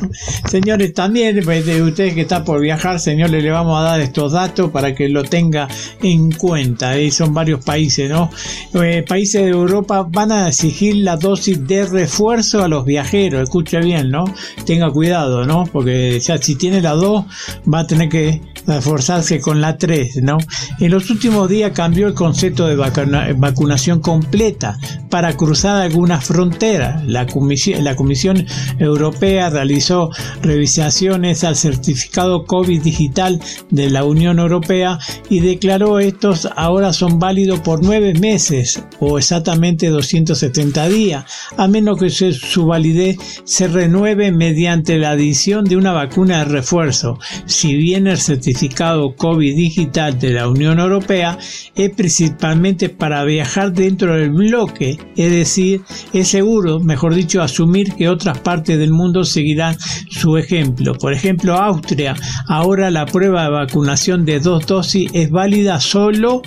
[0.50, 4.34] señores, también pues, de ustedes que está por viajar, señores, le vamos a dar estos
[4.34, 5.70] datos para que lo tenga
[6.02, 7.00] en cuenta.
[7.00, 8.30] Y son varios países, ¿no?
[8.74, 13.44] Eh, países de Europa van a exigir la dosis de refuerzo a los viajeros.
[13.44, 14.26] Escuche bien, ¿no?
[14.66, 15.64] Tenga cuidado, ¿no?
[15.72, 17.26] Porque si tiene la 2,
[17.74, 20.38] va a tener que reforzarse con la 3, ¿no?
[20.80, 24.78] En los últimos días cambió el concepto de vacunación completa
[25.10, 27.06] para cruzar algunas fronteras.
[27.06, 28.46] La comisión, comisión
[28.80, 30.10] Europea realizó
[30.42, 37.60] revisaciones al certificado COVID digital de la Unión Europea y declaró estos ahora son válidos
[37.60, 41.26] por nueve meses o exactamente 270 días,
[41.58, 47.20] a menos que su validez se renueve mediante la adición de una vacuna de refuerzo.
[47.46, 51.38] Si bien el certificado COVID digital de la Unión Europea
[51.76, 55.82] es principalmente para viajar dentro del bloque, es decir,
[56.14, 59.78] es seguro, mejor dicho, asumir que otras partes del mundo seguirán
[60.10, 60.94] su ejemplo.
[60.96, 62.16] Por ejemplo, Austria,
[62.48, 66.42] ahora la prueba de vacunación de dos dosis es válida solo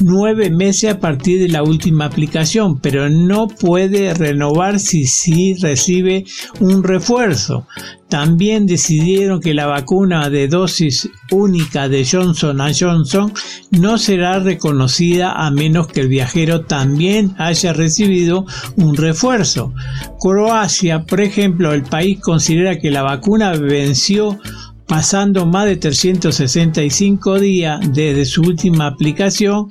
[0.00, 6.24] nueve meses a partir de la última aplicación, pero no puede renovar si, si recibe
[6.60, 7.66] un refuerzo.
[8.08, 13.32] También decidieron que la vacuna de dosis única de Johnson Johnson
[13.70, 19.72] no será reconocida a menos que el viajero también haya recibido un refuerzo.
[20.20, 24.38] Croacia, por ejemplo, el país considera que la vacuna venció
[24.86, 29.68] pasando más de 365 días desde su última aplicación,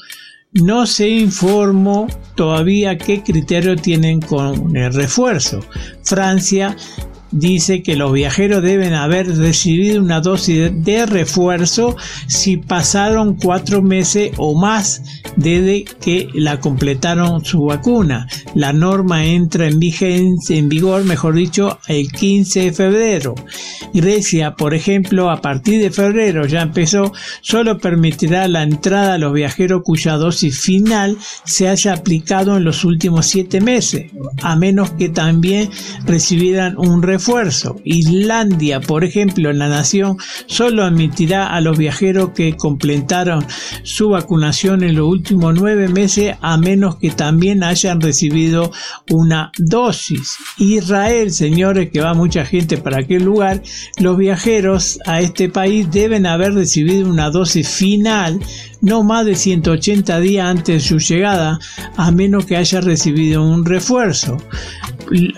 [0.54, 5.62] no se informó todavía qué criterio tienen con el refuerzo.
[6.04, 6.76] Francia
[7.34, 14.32] dice que los viajeros deben haber recibido una dosis de refuerzo si pasaron cuatro meses
[14.38, 15.02] o más
[15.36, 18.28] desde que la completaron su vacuna.
[18.54, 23.36] La norma entra en vigencia, en vigor, mejor dicho, el 15 de febrero.
[23.93, 29.34] Grecia, por ejemplo, a partir de febrero ya empezó, solo permitirá la entrada a los
[29.34, 35.10] viajeros cuya dosis final se haya aplicado en los últimos siete meses, a menos que
[35.10, 35.69] también
[36.06, 37.23] recibieran un refuerzo
[37.84, 43.46] Islandia, por ejemplo, en la nación solo admitirá a los viajeros que completaron
[43.84, 48.72] su vacunación en los últimos nueve meses a menos que también hayan recibido
[49.10, 50.38] una dosis.
[50.58, 53.62] Israel, señores, que va mucha gente para aquel lugar,
[54.00, 58.40] los viajeros a este país deben haber recibido una dosis final
[58.84, 61.58] no más de 180 días antes de su llegada,
[61.96, 64.38] a menos que haya recibido un refuerzo.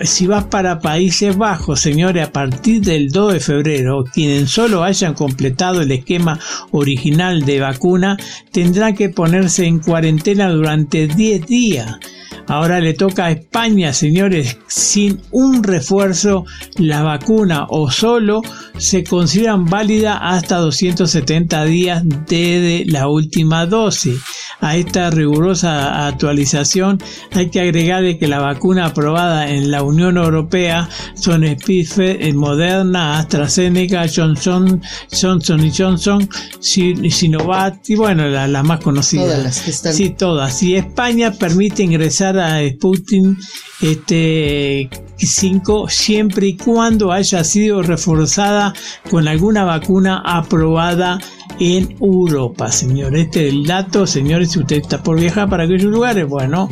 [0.01, 5.13] Si vas para Países Bajos, señores, a partir del 2 de febrero, quienes solo hayan
[5.13, 6.39] completado el esquema
[6.71, 8.17] original de vacuna
[8.51, 11.97] tendrán que ponerse en cuarentena durante 10 días.
[12.47, 16.45] Ahora le toca a España, señores, sin un refuerzo,
[16.77, 18.41] la vacuna o solo
[18.77, 24.19] se consideran válida hasta 270 días desde la última dosis.
[24.61, 26.99] A esta rigurosa actualización
[27.31, 34.05] hay que agregarle que la vacuna aprobada en la Unión Europea son Spitfire, Moderna, AstraZeneca,
[34.13, 34.81] Johnson,
[35.11, 36.29] Johnson y Johnson,
[36.59, 39.25] Sinovac y bueno, las la más conocidas.
[39.25, 39.93] Todas las que están.
[39.93, 40.63] Sí, todas.
[40.63, 43.37] Y España permite ingresar a Sputnik
[43.81, 48.73] este 5 siempre y cuando haya sido reforzada
[49.09, 51.19] con alguna vacuna aprobada
[51.59, 53.25] en Europa, señores.
[53.25, 56.69] Este es el dato, señores, si usted está por viajar para aquellos lugares, bueno,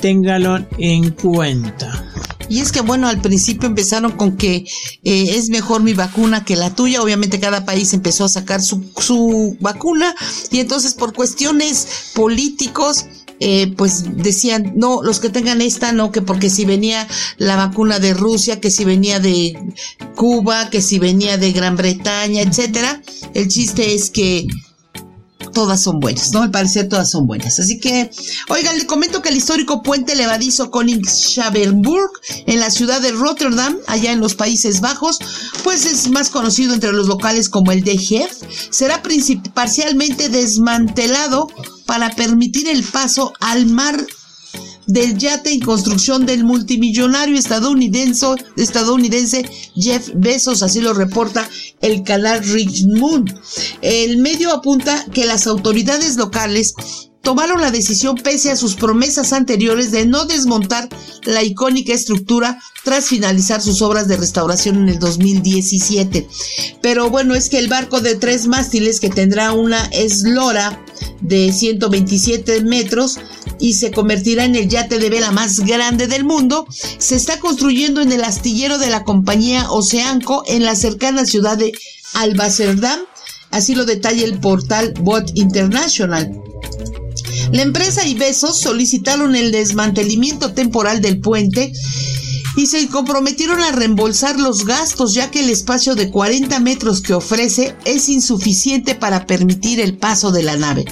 [0.00, 2.04] téngalo en cuenta.
[2.48, 6.56] Y es que bueno, al principio empezaron con que eh, es mejor mi vacuna que
[6.56, 7.02] la tuya.
[7.02, 10.14] Obviamente cada país empezó a sacar su, su vacuna
[10.50, 13.06] y entonces por cuestiones políticos
[13.40, 17.98] eh, pues decían, no, los que tengan esta, no, que porque si venía la vacuna
[17.98, 19.58] de Rusia, que si venía de
[20.14, 23.02] Cuba, que si venía de Gran Bretaña, etcétera.
[23.34, 24.46] El chiste es que
[25.52, 26.42] todas son buenas, ¿no?
[26.42, 27.58] Al parecer todas son buenas.
[27.58, 28.10] Así que,
[28.48, 32.10] oigan, le comento que el histórico puente levadizo Koningshavenburg
[32.46, 35.18] en la ciudad de Rotterdam, allá en los Países Bajos,
[35.62, 38.32] pues es más conocido entre los locales como el de Jeff,
[38.70, 39.02] será
[39.54, 41.48] parcialmente desmantelado
[41.86, 44.04] para permitir el paso al mar
[44.86, 51.48] del yate en construcción del multimillonario estadounidense, estadounidense Jeff Bezos, así lo reporta
[51.80, 53.34] el canal Richmond.
[53.80, 56.74] El medio apunta que las autoridades locales
[57.24, 60.88] tomaron la decisión pese a sus promesas anteriores de no desmontar
[61.24, 66.28] la icónica estructura tras finalizar sus obras de restauración en el 2017.
[66.82, 70.84] Pero bueno, es que el barco de tres mástiles que tendrá una eslora
[71.22, 73.18] de 127 metros
[73.58, 76.66] y se convertirá en el yate de vela más grande del mundo,
[76.98, 81.72] se está construyendo en el astillero de la compañía Oceanco en la cercana ciudad de
[82.12, 83.00] Albacerdam,
[83.50, 86.30] así lo detalla el portal Bot International.
[87.52, 91.72] La empresa y Besos solicitaron el desmantelamiento temporal del puente
[92.56, 97.14] y se comprometieron a reembolsar los gastos ya que el espacio de 40 metros que
[97.14, 100.84] ofrece es insuficiente para permitir el paso de la nave.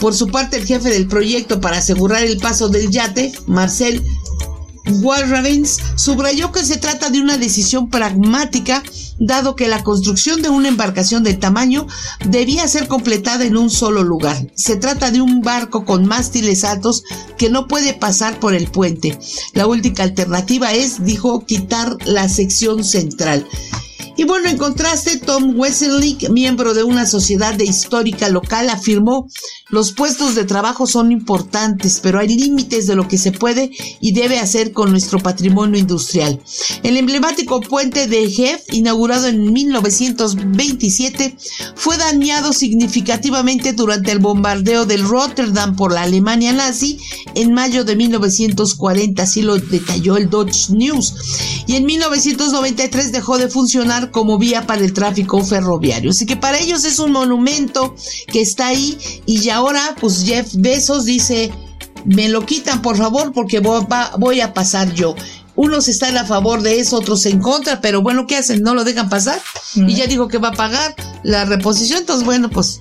[0.00, 4.02] Por su parte, el jefe del proyecto para asegurar el paso del yate, Marcel
[5.02, 8.82] Warravens, subrayó que se trata de una decisión pragmática
[9.18, 11.86] dado que la construcción de una embarcación de tamaño
[12.24, 14.46] debía ser completada en un solo lugar.
[14.54, 17.04] Se trata de un barco con mástiles altos
[17.36, 19.18] que no puede pasar por el puente.
[19.52, 23.46] La única alternativa es, dijo, quitar la sección central.
[24.18, 29.28] Y bueno, en contraste, Tom Wesselink, miembro de una sociedad de histórica local, afirmó,
[29.70, 34.10] los puestos de trabajo son importantes, pero hay límites de lo que se puede y
[34.10, 36.40] debe hacer con nuestro patrimonio industrial.
[36.82, 41.36] El emblemático puente de Jeff, inaugurado en 1927,
[41.76, 46.98] fue dañado significativamente durante el bombardeo del Rotterdam por la Alemania nazi
[47.36, 51.14] en mayo de 1940, así lo detalló el Dutch News.
[51.68, 56.10] Y en 1993 dejó de funcionar como vía para el tráfico ferroviario.
[56.10, 57.94] Así que para ellos es un monumento
[58.26, 61.50] que está ahí y ahora pues Jeff Bezos dice,
[62.04, 65.14] me lo quitan por favor porque voy a pasar yo.
[65.56, 68.62] Unos están a favor de eso, otros en contra, pero bueno, ¿qué hacen?
[68.62, 69.40] ¿No lo dejan pasar?
[69.74, 70.94] Y ya dijo que va a pagar
[71.24, 72.80] la reposición, entonces bueno, pues...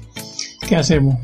[0.68, 1.18] ¿Qué hacemos?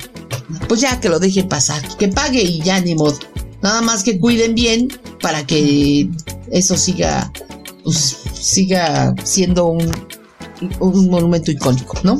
[0.68, 3.20] Pues ya que lo deje pasar, que pague y ya ni modo.
[3.62, 4.88] Nada más que cuiden bien
[5.22, 6.10] para que
[6.52, 7.32] eso siga
[7.84, 9.92] pues, siga siendo un,
[10.80, 12.20] un monumento icónico, ¿no?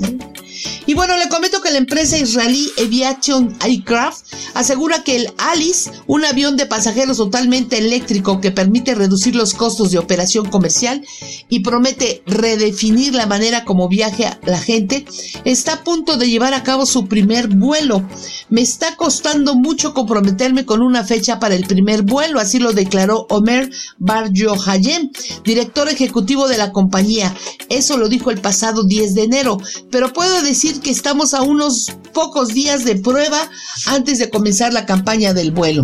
[0.86, 6.26] Y bueno, le comento que la empresa israelí Aviation Aircraft asegura que el Alice, un
[6.26, 11.06] avión de pasajeros totalmente eléctrico que permite reducir los costos de operación comercial
[11.50, 15.06] y promete redefinir la manera como viaja la gente,
[15.46, 18.08] está a punto de llevar a cabo su primer vuelo.
[18.50, 23.26] Me está costando mucho comprometerme con una fecha para el primer vuelo, así lo declaró
[23.30, 24.32] Omer Bar
[24.68, 25.12] Hayem,
[25.44, 27.36] director ejecutivo de la compañía.
[27.70, 29.58] Eso lo dijo el pasado 10 de enero,
[29.90, 33.50] pero puedo decir que estamos a unos pocos días de prueba
[33.88, 35.84] antes de comenzar la campaña del vuelo.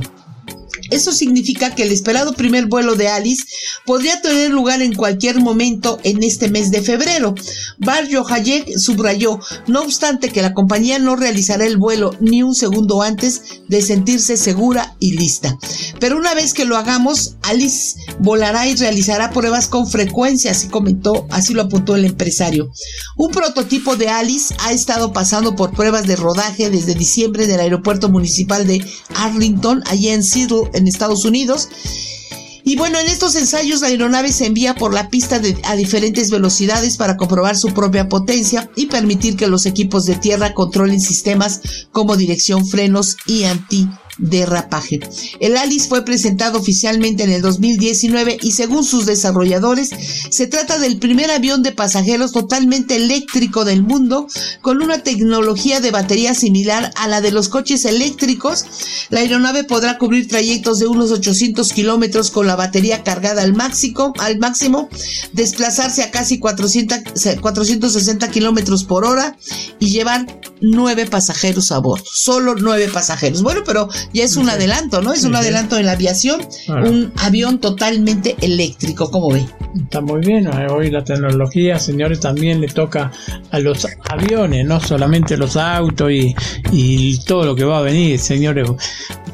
[0.91, 3.43] Eso significa que el esperado primer vuelo de Alice
[3.85, 7.35] podría tener lugar en cualquier momento en este mes de febrero.
[7.77, 13.01] Barrio Hayek subrayó, no obstante que la compañía no realizará el vuelo ni un segundo
[13.01, 15.57] antes de sentirse segura y lista.
[15.99, 21.27] Pero una vez que lo hagamos, Alice volará y realizará pruebas con frecuencia, así comentó,
[21.29, 22.71] así lo apuntó el empresario.
[23.15, 28.09] Un prototipo de Alice ha estado pasando por pruebas de rodaje desde diciembre del aeropuerto
[28.09, 28.85] municipal de
[29.15, 31.69] Arlington, allá en Seattle, en Estados Unidos.
[32.63, 36.97] Y bueno, en estos ensayos la aeronave se envía por la pista a diferentes velocidades
[36.97, 41.61] para comprobar su propia potencia y permitir que los equipos de tierra controlen sistemas
[41.91, 43.87] como dirección, frenos y anti
[44.19, 44.99] derrapaje.
[45.39, 49.89] El Alice fue presentado oficialmente en el 2019 y según sus desarrolladores
[50.29, 54.27] se trata del primer avión de pasajeros totalmente eléctrico del mundo
[54.61, 58.65] con una tecnología de batería similar a la de los coches eléctricos.
[59.09, 64.13] La aeronave podrá cubrir trayectos de unos 800 kilómetros con la batería cargada al máximo,
[64.19, 64.89] al máximo,
[65.33, 66.99] desplazarse a casi 400,
[67.41, 69.37] 460 kilómetros por hora
[69.79, 70.25] y llevar
[70.61, 72.05] nueve pasajeros a bordo.
[72.11, 73.41] Solo nueve pasajeros.
[73.41, 75.13] Bueno, pero ya es un adelanto, ¿no?
[75.13, 79.45] Es un adelanto en la aviación, un avión totalmente eléctrico, ¿cómo ve?
[79.83, 83.11] Está muy bien, eh, hoy la tecnología, señores, también le toca
[83.51, 86.35] a los aviones, no solamente los autos y,
[86.71, 88.67] y todo lo que va a venir, señores,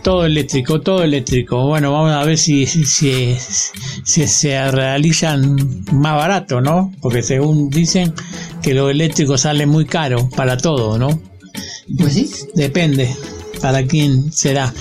[0.04, 1.66] todo eléctrico, todo eléctrico.
[1.68, 5.56] Bueno, vamos a ver si, si, si, se realizan
[5.92, 6.94] más barato, ¿no?
[7.02, 8.14] Porque según dicen
[8.62, 11.20] que lo eléctrico sale muy caro para todo, ¿no?
[11.98, 12.30] Pues sí.
[12.56, 13.10] Depende
[13.56, 14.74] para quién será.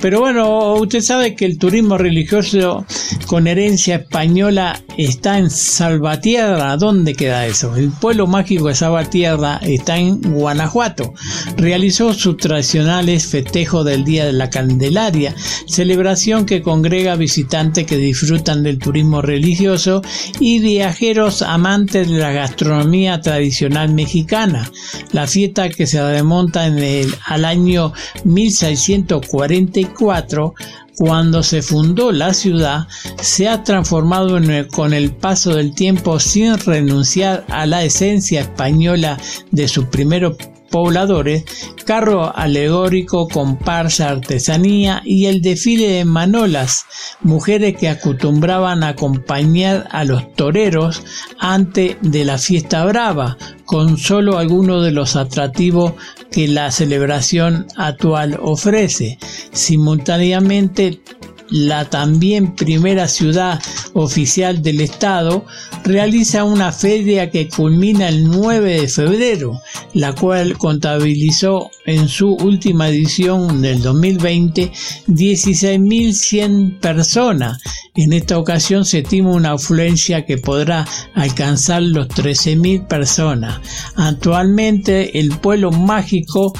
[0.00, 2.84] Pero bueno, usted sabe que el turismo religioso
[3.26, 6.76] con herencia española está en Salvatierra.
[6.76, 7.76] ¿Dónde queda eso?
[7.76, 11.14] El pueblo mágico de Salvatierra está en Guanajuato.
[11.56, 15.34] Realizó sus tradicionales festejos del Día de la Candelaria,
[15.66, 20.02] celebración que congrega visitantes que disfrutan del turismo religioso
[20.40, 24.70] y viajeros amantes de la gastronomía tradicional mexicana.
[25.12, 27.92] La fiesta que se remonta en el, al año
[28.24, 30.54] 1644
[30.96, 32.86] cuando se fundó la ciudad,
[33.20, 34.38] se ha transformado
[34.70, 39.18] con el paso del tiempo sin renunciar a la esencia española
[39.50, 40.36] de sus primeros
[40.70, 41.44] pobladores,
[41.84, 46.86] carro alegórico, comparsa, artesanía y el desfile de manolas,
[47.20, 51.02] mujeres que acostumbraban acompañar a los toreros
[51.38, 55.92] antes de la fiesta brava, con solo algunos de los atractivos
[56.32, 59.18] que la celebración actual ofrece.
[59.52, 61.00] Simultáneamente
[61.52, 63.60] la también primera ciudad
[63.92, 65.44] oficial del estado,
[65.84, 69.60] realiza una feria que culmina el 9 de febrero,
[69.92, 74.72] la cual contabilizó en su última edición del 2020
[75.08, 77.60] 16.100 personas.
[77.94, 83.60] En esta ocasión se estima una afluencia que podrá alcanzar los 13.000 personas.
[83.96, 86.54] Actualmente el pueblo mágico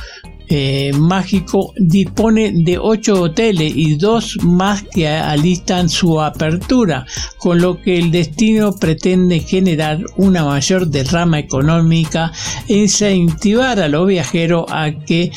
[0.49, 7.07] eh, mágico dispone de ocho hoteles y dos más que alistan su apertura,
[7.39, 12.33] con lo que el destino pretende generar una mayor derrama económica
[12.69, 15.33] e incentivar a los viajeros a que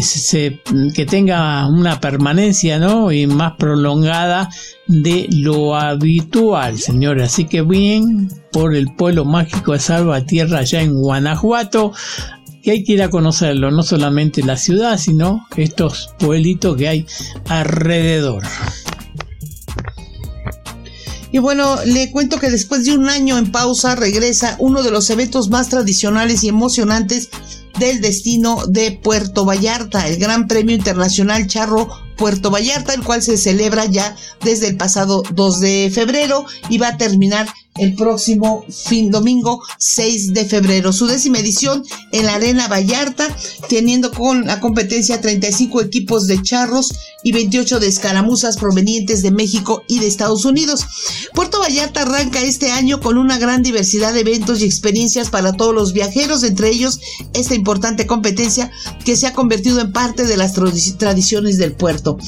[0.00, 0.60] se,
[0.94, 3.10] que tenga una permanencia ¿no?
[3.12, 4.48] y más prolongada
[4.86, 7.32] de lo habitual, señores.
[7.32, 11.92] Así que bien por el pueblo mágico de Salvatierra allá en Guanajuato
[12.62, 17.06] y hay que ir a conocerlo, no solamente la ciudad, sino estos pueblitos que hay
[17.46, 18.42] alrededor.
[21.32, 25.08] Y bueno, le cuento que después de un año en pausa regresa uno de los
[25.10, 27.30] eventos más tradicionales y emocionantes
[27.78, 33.38] del destino de Puerto Vallarta, el Gran Premio Internacional Charro Puerto Vallarta, el cual se
[33.38, 37.46] celebra ya desde el pasado 2 de febrero y va a terminar
[37.80, 40.92] el próximo fin domingo 6 de febrero.
[40.92, 43.34] Su décima edición en la Arena Vallarta,
[43.68, 49.82] teniendo con la competencia 35 equipos de charros y 28 de escaramuzas provenientes de México
[49.88, 50.84] y de Estados Unidos.
[51.34, 55.74] Puerto Vallarta arranca este año con una gran diversidad de eventos y experiencias para todos
[55.74, 57.00] los viajeros, entre ellos
[57.32, 58.70] esta importante competencia
[59.04, 62.18] que se ha convertido en parte de las tradiciones del puerto.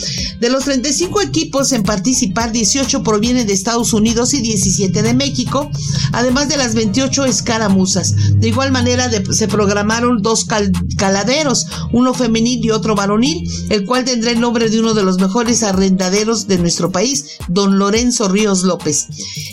[0.41, 5.42] De los 35 equipos en participar, 18 provienen de Estados Unidos y 17 de México,
[6.13, 8.15] además de las 28 escaramuzas.
[8.41, 10.47] De igual manera se programaron dos
[10.97, 15.19] caladeros, uno femenil y otro varonil, el cual tendrá el nombre de uno de los
[15.19, 19.09] mejores arrendaderos de nuestro país, don Lorenzo Ríos López.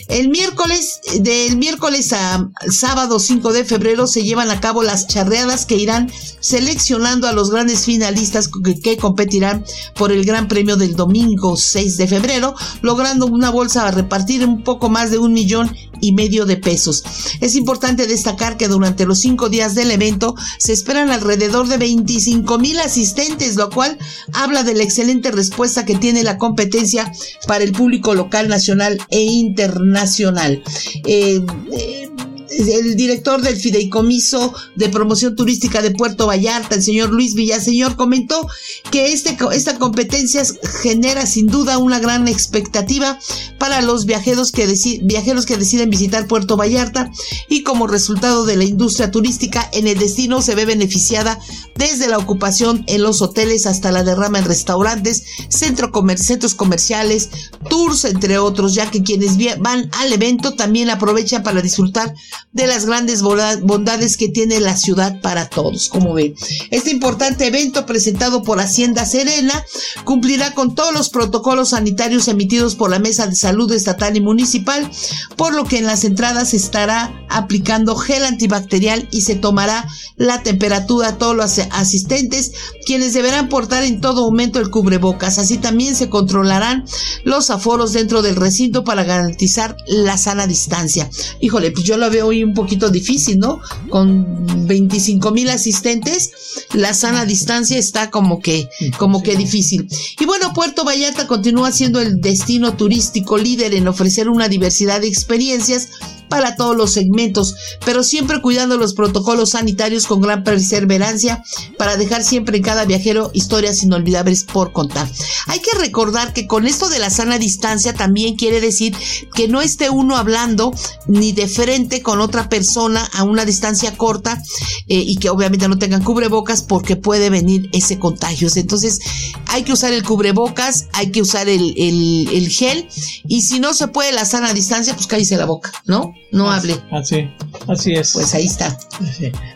[0.08, 5.66] El miércoles, del miércoles a sábado 5 de febrero se llevan a cabo las charreadas
[5.66, 8.50] que irán seleccionando a los grandes finalistas
[8.84, 9.64] que competirán
[9.96, 14.64] por el Gran Premio del domingo 6 de febrero, logrando una bolsa a repartir un
[14.64, 17.04] poco más de un millón y medio de pesos.
[17.42, 22.58] Es importante destacar que durante los cinco días del evento se esperan alrededor de 25
[22.60, 23.98] mil asistentes, lo cual
[24.34, 27.12] habla de la excelente respuesta que tiene la competencia
[27.48, 30.64] para el público local, nacional e internacional.
[31.06, 32.10] Eh, eh,
[32.52, 38.48] el director del Fideicomiso de Promoción Turística de Puerto Vallarta, el señor Luis Villaseñor, comentó
[38.92, 40.44] que este, esta competencia
[40.82, 43.20] genera sin duda una gran expectativa
[43.58, 44.68] para los viajeros que,
[45.04, 47.12] viajeros que deciden visitar Puerto Vallarta
[47.48, 51.40] y como resultado de la industria turística en el destino se ve beneficiada
[51.76, 57.30] desde la ocupación en los hoteles hasta la derrama en restaurantes, centros comerciales,
[57.70, 62.14] tours, entre otros, ya que quienes van al evento también aprovechan para disfrutar
[62.52, 65.90] de las grandes bondades que tiene la ciudad para todos.
[65.90, 66.36] Como ven,
[66.72, 69.64] este importante evento presentado por Hacienda Serena
[70.04, 74.90] cumplirá con todos los protocolos sanitarios emitidos por la Mesa de Salud Estatal y Municipal,
[75.36, 80.44] por lo que en las entradas se estará aplicando gel antibacterial y se tomará la
[80.44, 82.52] temperatura a todos los asistentes,
[82.86, 85.38] quienes deberán portar en todo momento el cubrebocas.
[85.38, 86.86] Así también se controlarán
[87.24, 91.10] los aforos dentro del recinto para garantizar la sana distancia.
[91.40, 93.60] Híjole, pues yo lo veo hoy un poquito difícil, ¿no?
[93.90, 96.32] Con 25 mil asistentes,
[96.74, 99.88] la sana distancia está como que, como que difícil.
[100.20, 105.08] Y bueno, Puerto Vallarta continúa siendo el destino turístico líder en ofrecer una diversidad de
[105.08, 105.90] experiencias
[106.30, 107.56] para todos los segmentos,
[107.86, 111.44] pero siempre cuidando los protocolos sanitarios con gran perseverancia
[111.78, 115.10] para dejar siempre en cada viajero historias inolvidables por contar.
[115.48, 118.96] Hay que recordar que con esto de la sana distancia también quiere decir
[119.34, 120.74] que no esté uno hablando
[121.08, 124.42] ni de frente con otra persona a una distancia corta
[124.88, 128.50] eh, y que obviamente no tengan cubrebocas porque puede venir ese contagio.
[128.56, 129.00] Entonces
[129.48, 132.88] hay que usar el cubrebocas, hay que usar el, el, gel
[133.28, 136.14] y si no se puede la sana distancia, pues cállese la boca, ¿no?
[136.32, 136.76] No hable.
[136.92, 137.30] Así,
[137.68, 138.14] así es.
[138.14, 138.78] Pues ahí está.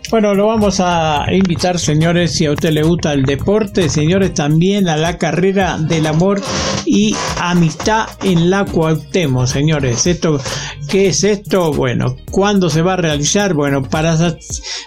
[0.09, 4.87] Bueno, lo vamos a invitar, señores, si a usted le gusta el deporte, señores, también
[4.87, 6.41] a la carrera del amor
[6.85, 10.07] y amistad en la Cuauhtémoc, señores.
[10.07, 10.39] Esto,
[10.89, 11.73] ¿qué es esto?
[11.73, 13.53] Bueno, ¿cuándo se va a realizar?
[13.53, 14.37] Bueno, para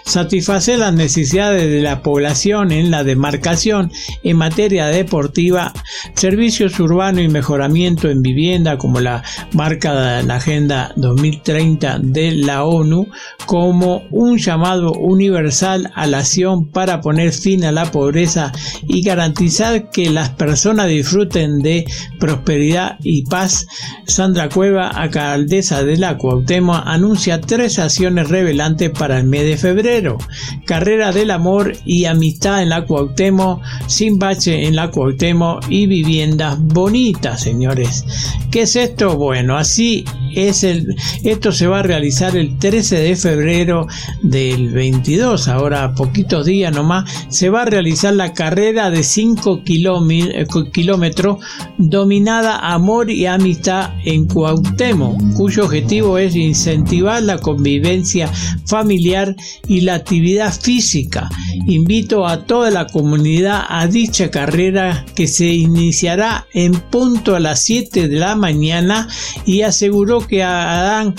[0.05, 3.91] satisfacer las necesidades de la población en la demarcación
[4.23, 5.73] en materia deportiva,
[6.15, 9.23] servicios urbanos y mejoramiento en vivienda, como la
[9.53, 13.07] marca de la Agenda 2030 de la ONU,
[13.45, 18.51] como un llamado universal a la acción para poner fin a la pobreza
[18.87, 21.85] y garantizar que las personas disfruten de
[22.19, 23.67] prosperidad y paz.
[24.05, 30.17] Sandra Cueva, alcaldesa de la Cuauhtémoc, anuncia tres acciones revelantes para el mes de febrero.
[30.65, 36.57] Carrera del amor y amistad en la Cuauhtémoc, sin bache en la Cuauhtémoc y viviendas
[36.59, 38.03] bonitas, señores.
[38.51, 39.17] ¿Qué es esto?
[39.17, 43.87] Bueno, así es el esto se va a realizar el 13 de febrero
[44.21, 50.47] del 22, ahora poquitos días nomás, se va a realizar la carrera de 5 eh,
[50.71, 51.37] kilómetros
[51.77, 58.29] dominada Amor y Amistad en Cuauhtémoc, cuyo objetivo es incentivar la convivencia
[58.65, 59.35] familiar
[59.67, 61.29] y la actividad física.
[61.67, 67.61] Invito a toda la comunidad a dicha carrera que se iniciará en punto a las
[67.63, 69.07] 7 de la mañana
[69.45, 71.15] y aseguró que harán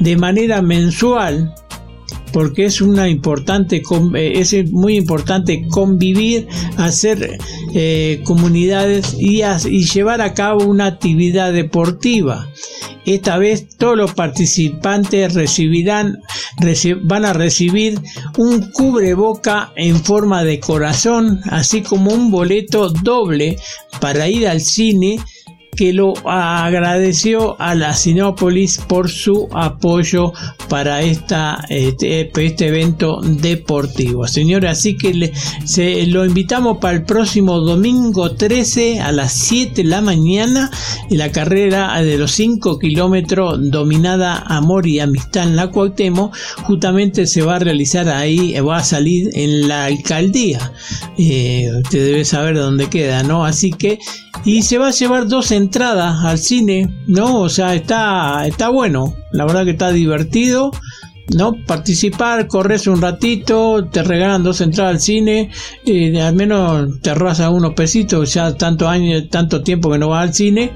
[0.00, 1.54] de manera mensual
[2.32, 3.82] porque es una importante
[4.14, 7.38] eh, es muy importante convivir hacer
[7.74, 12.48] eh, comunidades y, y llevar a cabo una actividad deportiva.
[13.04, 16.18] Esta vez todos los participantes recibirán
[17.02, 17.98] van a recibir
[18.36, 23.56] un cubreboca en forma de corazón así como un boleto doble
[24.00, 25.20] para ir al cine
[25.78, 30.32] que lo agradeció a la Sinópolis por su apoyo
[30.68, 34.26] para esta, este, este evento deportivo.
[34.26, 35.32] Señores, así que
[35.64, 40.68] se, lo invitamos para el próximo domingo 13 a las 7 de la mañana
[41.10, 46.34] en la carrera de los 5 kilómetros dominada Amor y Amistad en la Cuauhtémoc.
[46.64, 50.72] Justamente se va a realizar ahí, va a salir en la alcaldía.
[51.16, 53.44] Eh, usted debe saber dónde queda, ¿no?
[53.44, 54.00] Así que
[54.44, 57.40] y se va a llevar dos entradas al cine, ¿no?
[57.40, 60.70] O sea, está, está bueno, la verdad que está divertido,
[61.36, 61.54] ¿no?
[61.66, 65.50] Participar, corres un ratito, te regalan dos entradas al cine,
[65.84, 68.88] y al menos te raza unos pesitos, ya tanto
[69.30, 70.72] tanto tiempo que no vas al cine,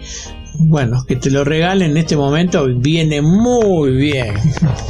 [0.58, 4.34] bueno, que te lo regalen en este momento viene muy bien.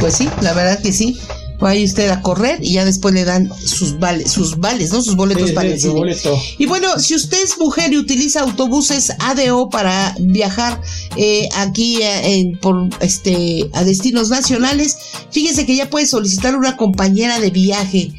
[0.00, 1.16] Pues sí, la verdad que sí
[1.62, 5.00] vaya usted a correr y ya después le dan sus vales, sus vales, ¿no?
[5.00, 6.16] Sus boletos para el cine.
[6.58, 10.80] Y bueno, si usted es mujer y utiliza autobuses ADO para viajar
[11.16, 14.96] eh, aquí eh, por este a destinos nacionales,
[15.30, 18.12] fíjese que ya puede solicitar una compañera de viaje.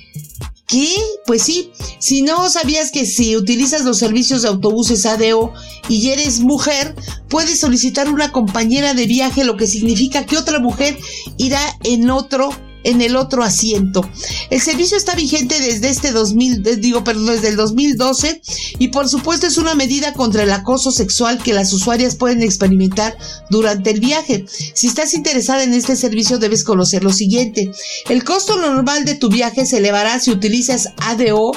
[0.66, 0.90] ¿Qué?
[1.28, 5.54] Pues sí, si no sabías que si utilizas los servicios de autobuses ADO
[5.90, 6.96] y eres mujer,
[7.28, 10.98] puedes solicitar una compañera de viaje, lo que significa que otra mujer
[11.38, 12.50] irá en otro
[12.84, 14.08] en el otro asiento.
[14.50, 18.42] El servicio está vigente desde este 2000, eh, digo, desde el 2012
[18.80, 23.18] y por supuesto es una medida contra el acoso sexual que las usuarias pueden experimentar
[23.50, 24.46] durante el viaje.
[24.74, 27.72] Si estás interesada en este servicio debes conocer lo siguiente.
[28.10, 31.52] El costo normal de tu viaje se elevará si utilizas ADO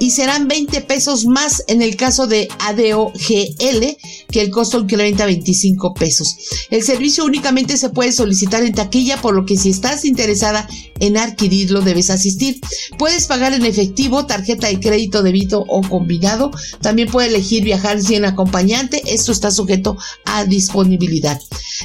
[0.00, 3.96] y serán 20 pesos más en el caso de ADOGL
[4.32, 6.36] que el costo incrementa 25 pesos.
[6.70, 10.66] El servicio únicamente se puede solicitar en taquilla, por lo que si estás interesada
[11.00, 12.60] en adquirirlo debes asistir.
[12.98, 16.50] Puedes pagar en efectivo, tarjeta de crédito, débito o combinado.
[16.80, 19.02] También puedes elegir viajar sin acompañante.
[19.06, 21.38] Esto está sujeto a disponibilidad.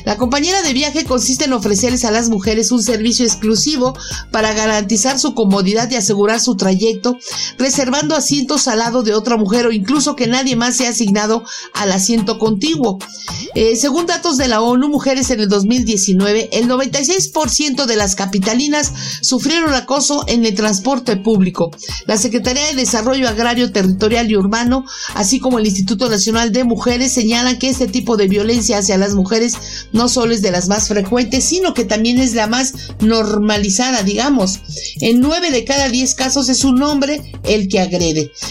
[0.06, 3.98] La compañera de viaje consiste en ofrecerles a las mujeres un servicio exclusivo
[4.32, 7.18] para garantizar su comodidad y asegurar su trayecto,
[7.58, 11.44] reservando asientos al lado de otra mujer o incluso que nadie más sea asignado
[11.74, 13.00] al asiento contiguo.
[13.56, 18.92] Eh, según datos de la ONU Mujeres en el 2019, el 96% de las capitalinas
[19.22, 21.72] sufrieron acoso en el transporte público.
[22.06, 27.14] La Secretaría de Desarrollo Agrario, Territorial y Urbano, así como el Instituto Nacional de Mujeres,
[27.14, 29.54] señalan que este tipo de violencia hacia las mujeres
[29.94, 34.60] no solo es de las más frecuentes, sino que también es la más normalizada, digamos.
[35.00, 37.95] En nueve de cada diez casos es un hombre el que agrede.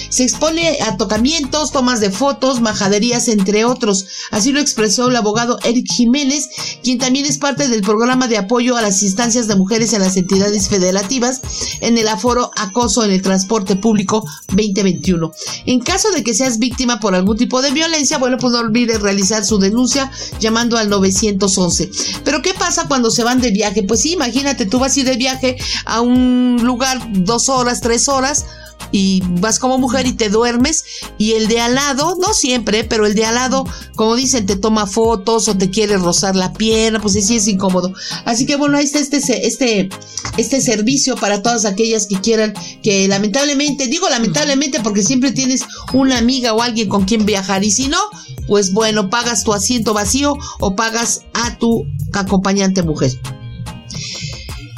[0.09, 4.07] Se expone a tocamientos, tomas de fotos, majaderías, entre otros.
[4.31, 6.49] Así lo expresó el abogado Eric Jiménez,
[6.83, 10.17] quien también es parte del programa de apoyo a las instancias de mujeres en las
[10.17, 11.43] entidades federativas
[11.81, 15.33] en el aforo acoso en el transporte público 2021.
[15.67, 19.01] En caso de que seas víctima por algún tipo de violencia, bueno, pues no olvides
[19.01, 21.91] realizar su denuncia llamando al 911.
[22.25, 23.83] Pero ¿qué pasa cuando se van de viaje?
[23.83, 28.47] Pues sí, imagínate, tú vas a de viaje a un lugar dos horas, tres horas,
[28.93, 30.85] y vas como mujer y te duermes
[31.19, 33.67] y el de al lado, no siempre, pero el de al lado,
[33.97, 37.93] como dicen, te toma fotos o te quiere rozar la pierna, pues sí es incómodo.
[38.25, 39.89] Así que bueno, ahí está este, este,
[40.37, 45.63] este servicio para todas aquellas que quieran, que lamentablemente, digo lamentablemente porque siempre tienes
[45.93, 47.99] una amiga o alguien con quien viajar y si no,
[48.47, 53.13] pues bueno, pagas tu asiento vacío o pagas a tu acompañante mujer.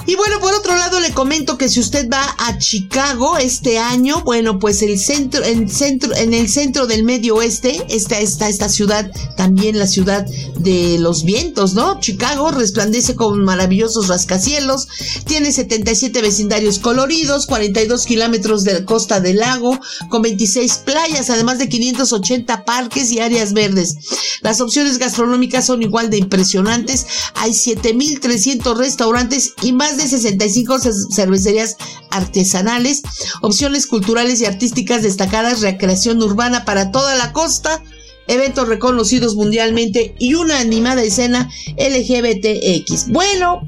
[0.08, 4.22] Y bueno, por otro lado le comento que si usted va a Chicago este año,
[4.22, 8.68] bueno, pues el centro, en centro, en el centro del medio oeste está, está esta
[8.68, 10.24] ciudad, también la ciudad
[10.58, 11.98] de los vientos, ¿no?
[11.98, 14.86] Chicago resplandece con maravillosos rascacielos,
[15.24, 19.76] tiene 77 vecindarios coloridos, 42 kilómetros de costa del lago,
[20.08, 23.96] con 26 playas, además de 580 parques y áreas verdes.
[24.40, 30.78] Las opciones gastronómicas son igual de impresionantes, hay 7.300 restaurantes y más de 65
[31.14, 31.76] cervecerías
[32.10, 33.02] artesanales,
[33.42, 37.82] opciones culturales y artísticas destacadas, recreación urbana para toda la costa,
[38.26, 43.08] eventos reconocidos mundialmente y una animada escena LGBTX.
[43.08, 43.62] Bueno,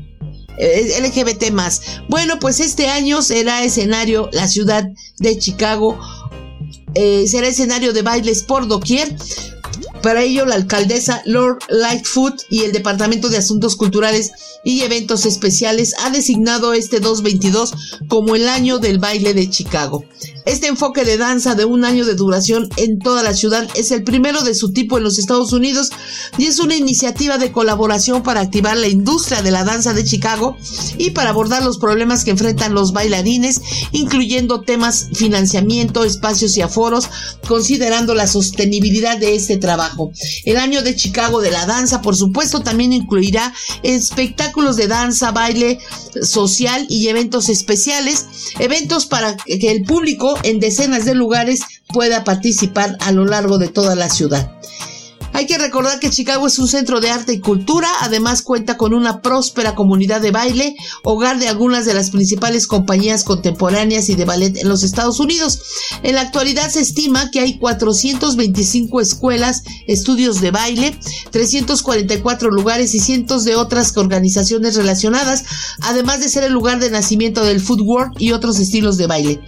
[0.58, 1.82] eh, LGBT más.
[2.08, 5.98] Bueno, pues este año será escenario la ciudad de Chicago.
[6.94, 9.14] Eh, será escenario de bailes por doquier
[10.08, 14.32] para ello, la alcaldesa Lord Lightfoot y el Departamento de Asuntos Culturales
[14.64, 17.74] y Eventos Especiales ha designado este 2022
[18.08, 20.06] como el año del baile de Chicago.
[20.44, 24.02] Este enfoque de danza de un año de duración en toda la ciudad es el
[24.02, 25.90] primero de su tipo en los Estados Unidos
[26.38, 30.56] y es una iniciativa de colaboración para activar la industria de la danza de Chicago
[30.96, 33.60] y para abordar los problemas que enfrentan los bailarines,
[33.92, 37.08] incluyendo temas financiamiento, espacios y aforos,
[37.46, 40.12] considerando la sostenibilidad de este trabajo.
[40.44, 45.78] El año de Chicago de la danza, por supuesto, también incluirá espectáculos de danza, baile
[46.22, 48.26] social y eventos especiales,
[48.58, 51.60] eventos para que el público en decenas de lugares
[51.92, 54.52] pueda participar a lo largo de toda la ciudad.
[55.32, 58.94] Hay que recordar que Chicago es un centro de arte y cultura, además cuenta con
[58.94, 64.24] una próspera comunidad de baile, hogar de algunas de las principales compañías contemporáneas y de
[64.24, 65.60] ballet en los Estados Unidos.
[66.02, 70.98] En la actualidad se estima que hay 425 escuelas, estudios de baile,
[71.30, 75.44] 344 lugares y cientos de otras organizaciones relacionadas,
[75.82, 79.40] además de ser el lugar de nacimiento del footwork y otros estilos de baile.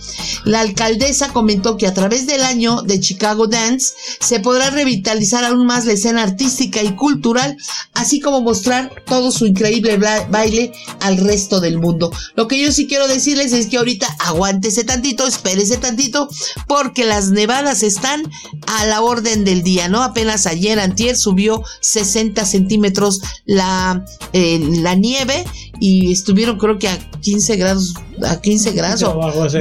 [0.44, 5.66] La alcaldesa comentó que a través del año de Chicago Dance se podrá revitalizar aún
[5.70, 7.56] más la escena artística y cultural,
[7.94, 12.10] así como mostrar todo su increíble baile al resto del mundo.
[12.34, 16.28] Lo que yo sí quiero decirles es que ahorita aguántese tantito, espérese tantito,
[16.66, 18.28] porque las nevadas están
[18.66, 20.02] a la orden del día, ¿no?
[20.02, 25.44] Apenas ayer, antier, subió 60 centímetros la, eh, la nieve
[25.80, 29.02] y estuvieron creo que a 15 grados a 15 grados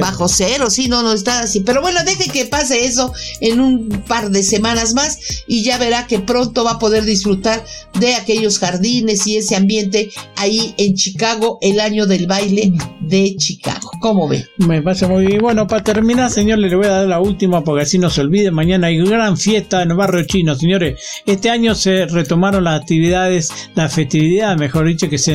[0.00, 0.70] bajo cero.
[0.70, 1.60] sí, no, no está así.
[1.60, 6.06] Pero bueno, deje que pase eso en un par de semanas más y ya verá
[6.06, 7.64] que pronto va a poder disfrutar
[7.98, 13.90] de aquellos jardines y ese ambiente ahí en Chicago, el año del baile de Chicago.
[14.00, 14.46] ¿Cómo ve?
[14.58, 15.40] Me pasa muy bien.
[15.40, 18.50] Bueno, para terminar, señores, le voy a dar la última porque así no se olvide.
[18.50, 21.00] Mañana hay gran fiesta en el barrio chino, señores.
[21.26, 25.32] Este año se retomaron las actividades, las festividades, mejor dicho, que se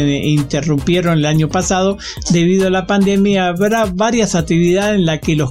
[0.75, 1.97] interrumpieron el año pasado
[2.31, 5.49] debido a la pandemia habrá varias actividades en las que los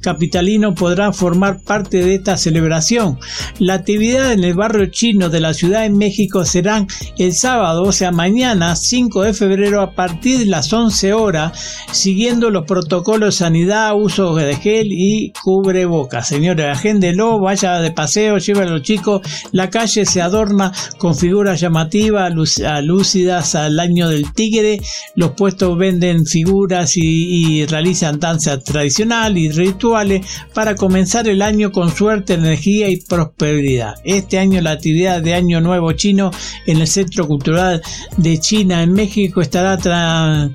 [0.00, 3.18] capitalinos podrán formar parte de esta celebración.
[3.58, 6.86] La actividad en el barrio chino de la Ciudad de México serán
[7.18, 12.50] el sábado, o sea, mañana 5 de febrero a partir de las 11 horas, siguiendo
[12.50, 16.22] los protocolos de sanidad, uso de gel y cubreboca.
[16.22, 19.22] Señores, agéndelo, vaya de paseo, lleve a los chicos.
[19.52, 22.32] La calle se adorna con figuras llamativas,
[22.82, 24.80] lúcidas al año del tigre.
[25.16, 30.24] Los puestos venden figuras y, realizan danzas tradicionales y rituales
[30.54, 33.96] para comenzar el año con suerte, energía y prosperidad.
[34.04, 36.30] Este año la actividad de Año Nuevo Chino
[36.66, 37.82] en el Centro Cultural
[38.16, 39.76] de China en México estará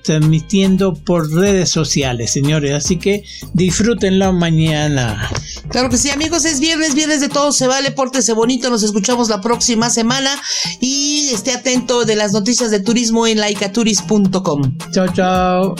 [0.01, 2.71] transmitiendo por redes sociales, señores.
[2.71, 5.29] Así que disfrútenlo mañana.
[5.70, 9.30] Claro que sí, amigos, es viernes, viernes de todo se vale, pórtese bonito, nos escuchamos
[9.30, 10.41] la próxima semana
[10.82, 14.78] y esté atento de las noticias de turismo en laicaturis.com.
[14.91, 15.76] Chao, chao.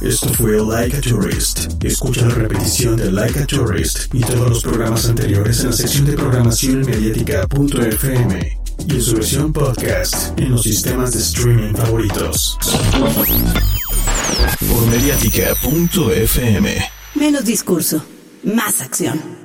[0.00, 1.82] Esto fue Like a Tourist.
[1.82, 6.04] Escucha la repetición de Like a Tourist y todos los programas anteriores en la sección
[6.04, 12.58] de programación mediática.fm y en su versión podcast en los sistemas de streaming favoritos.
[14.68, 16.84] Por mediática.fm.
[17.14, 18.04] Menos discurso,
[18.44, 19.43] más acción.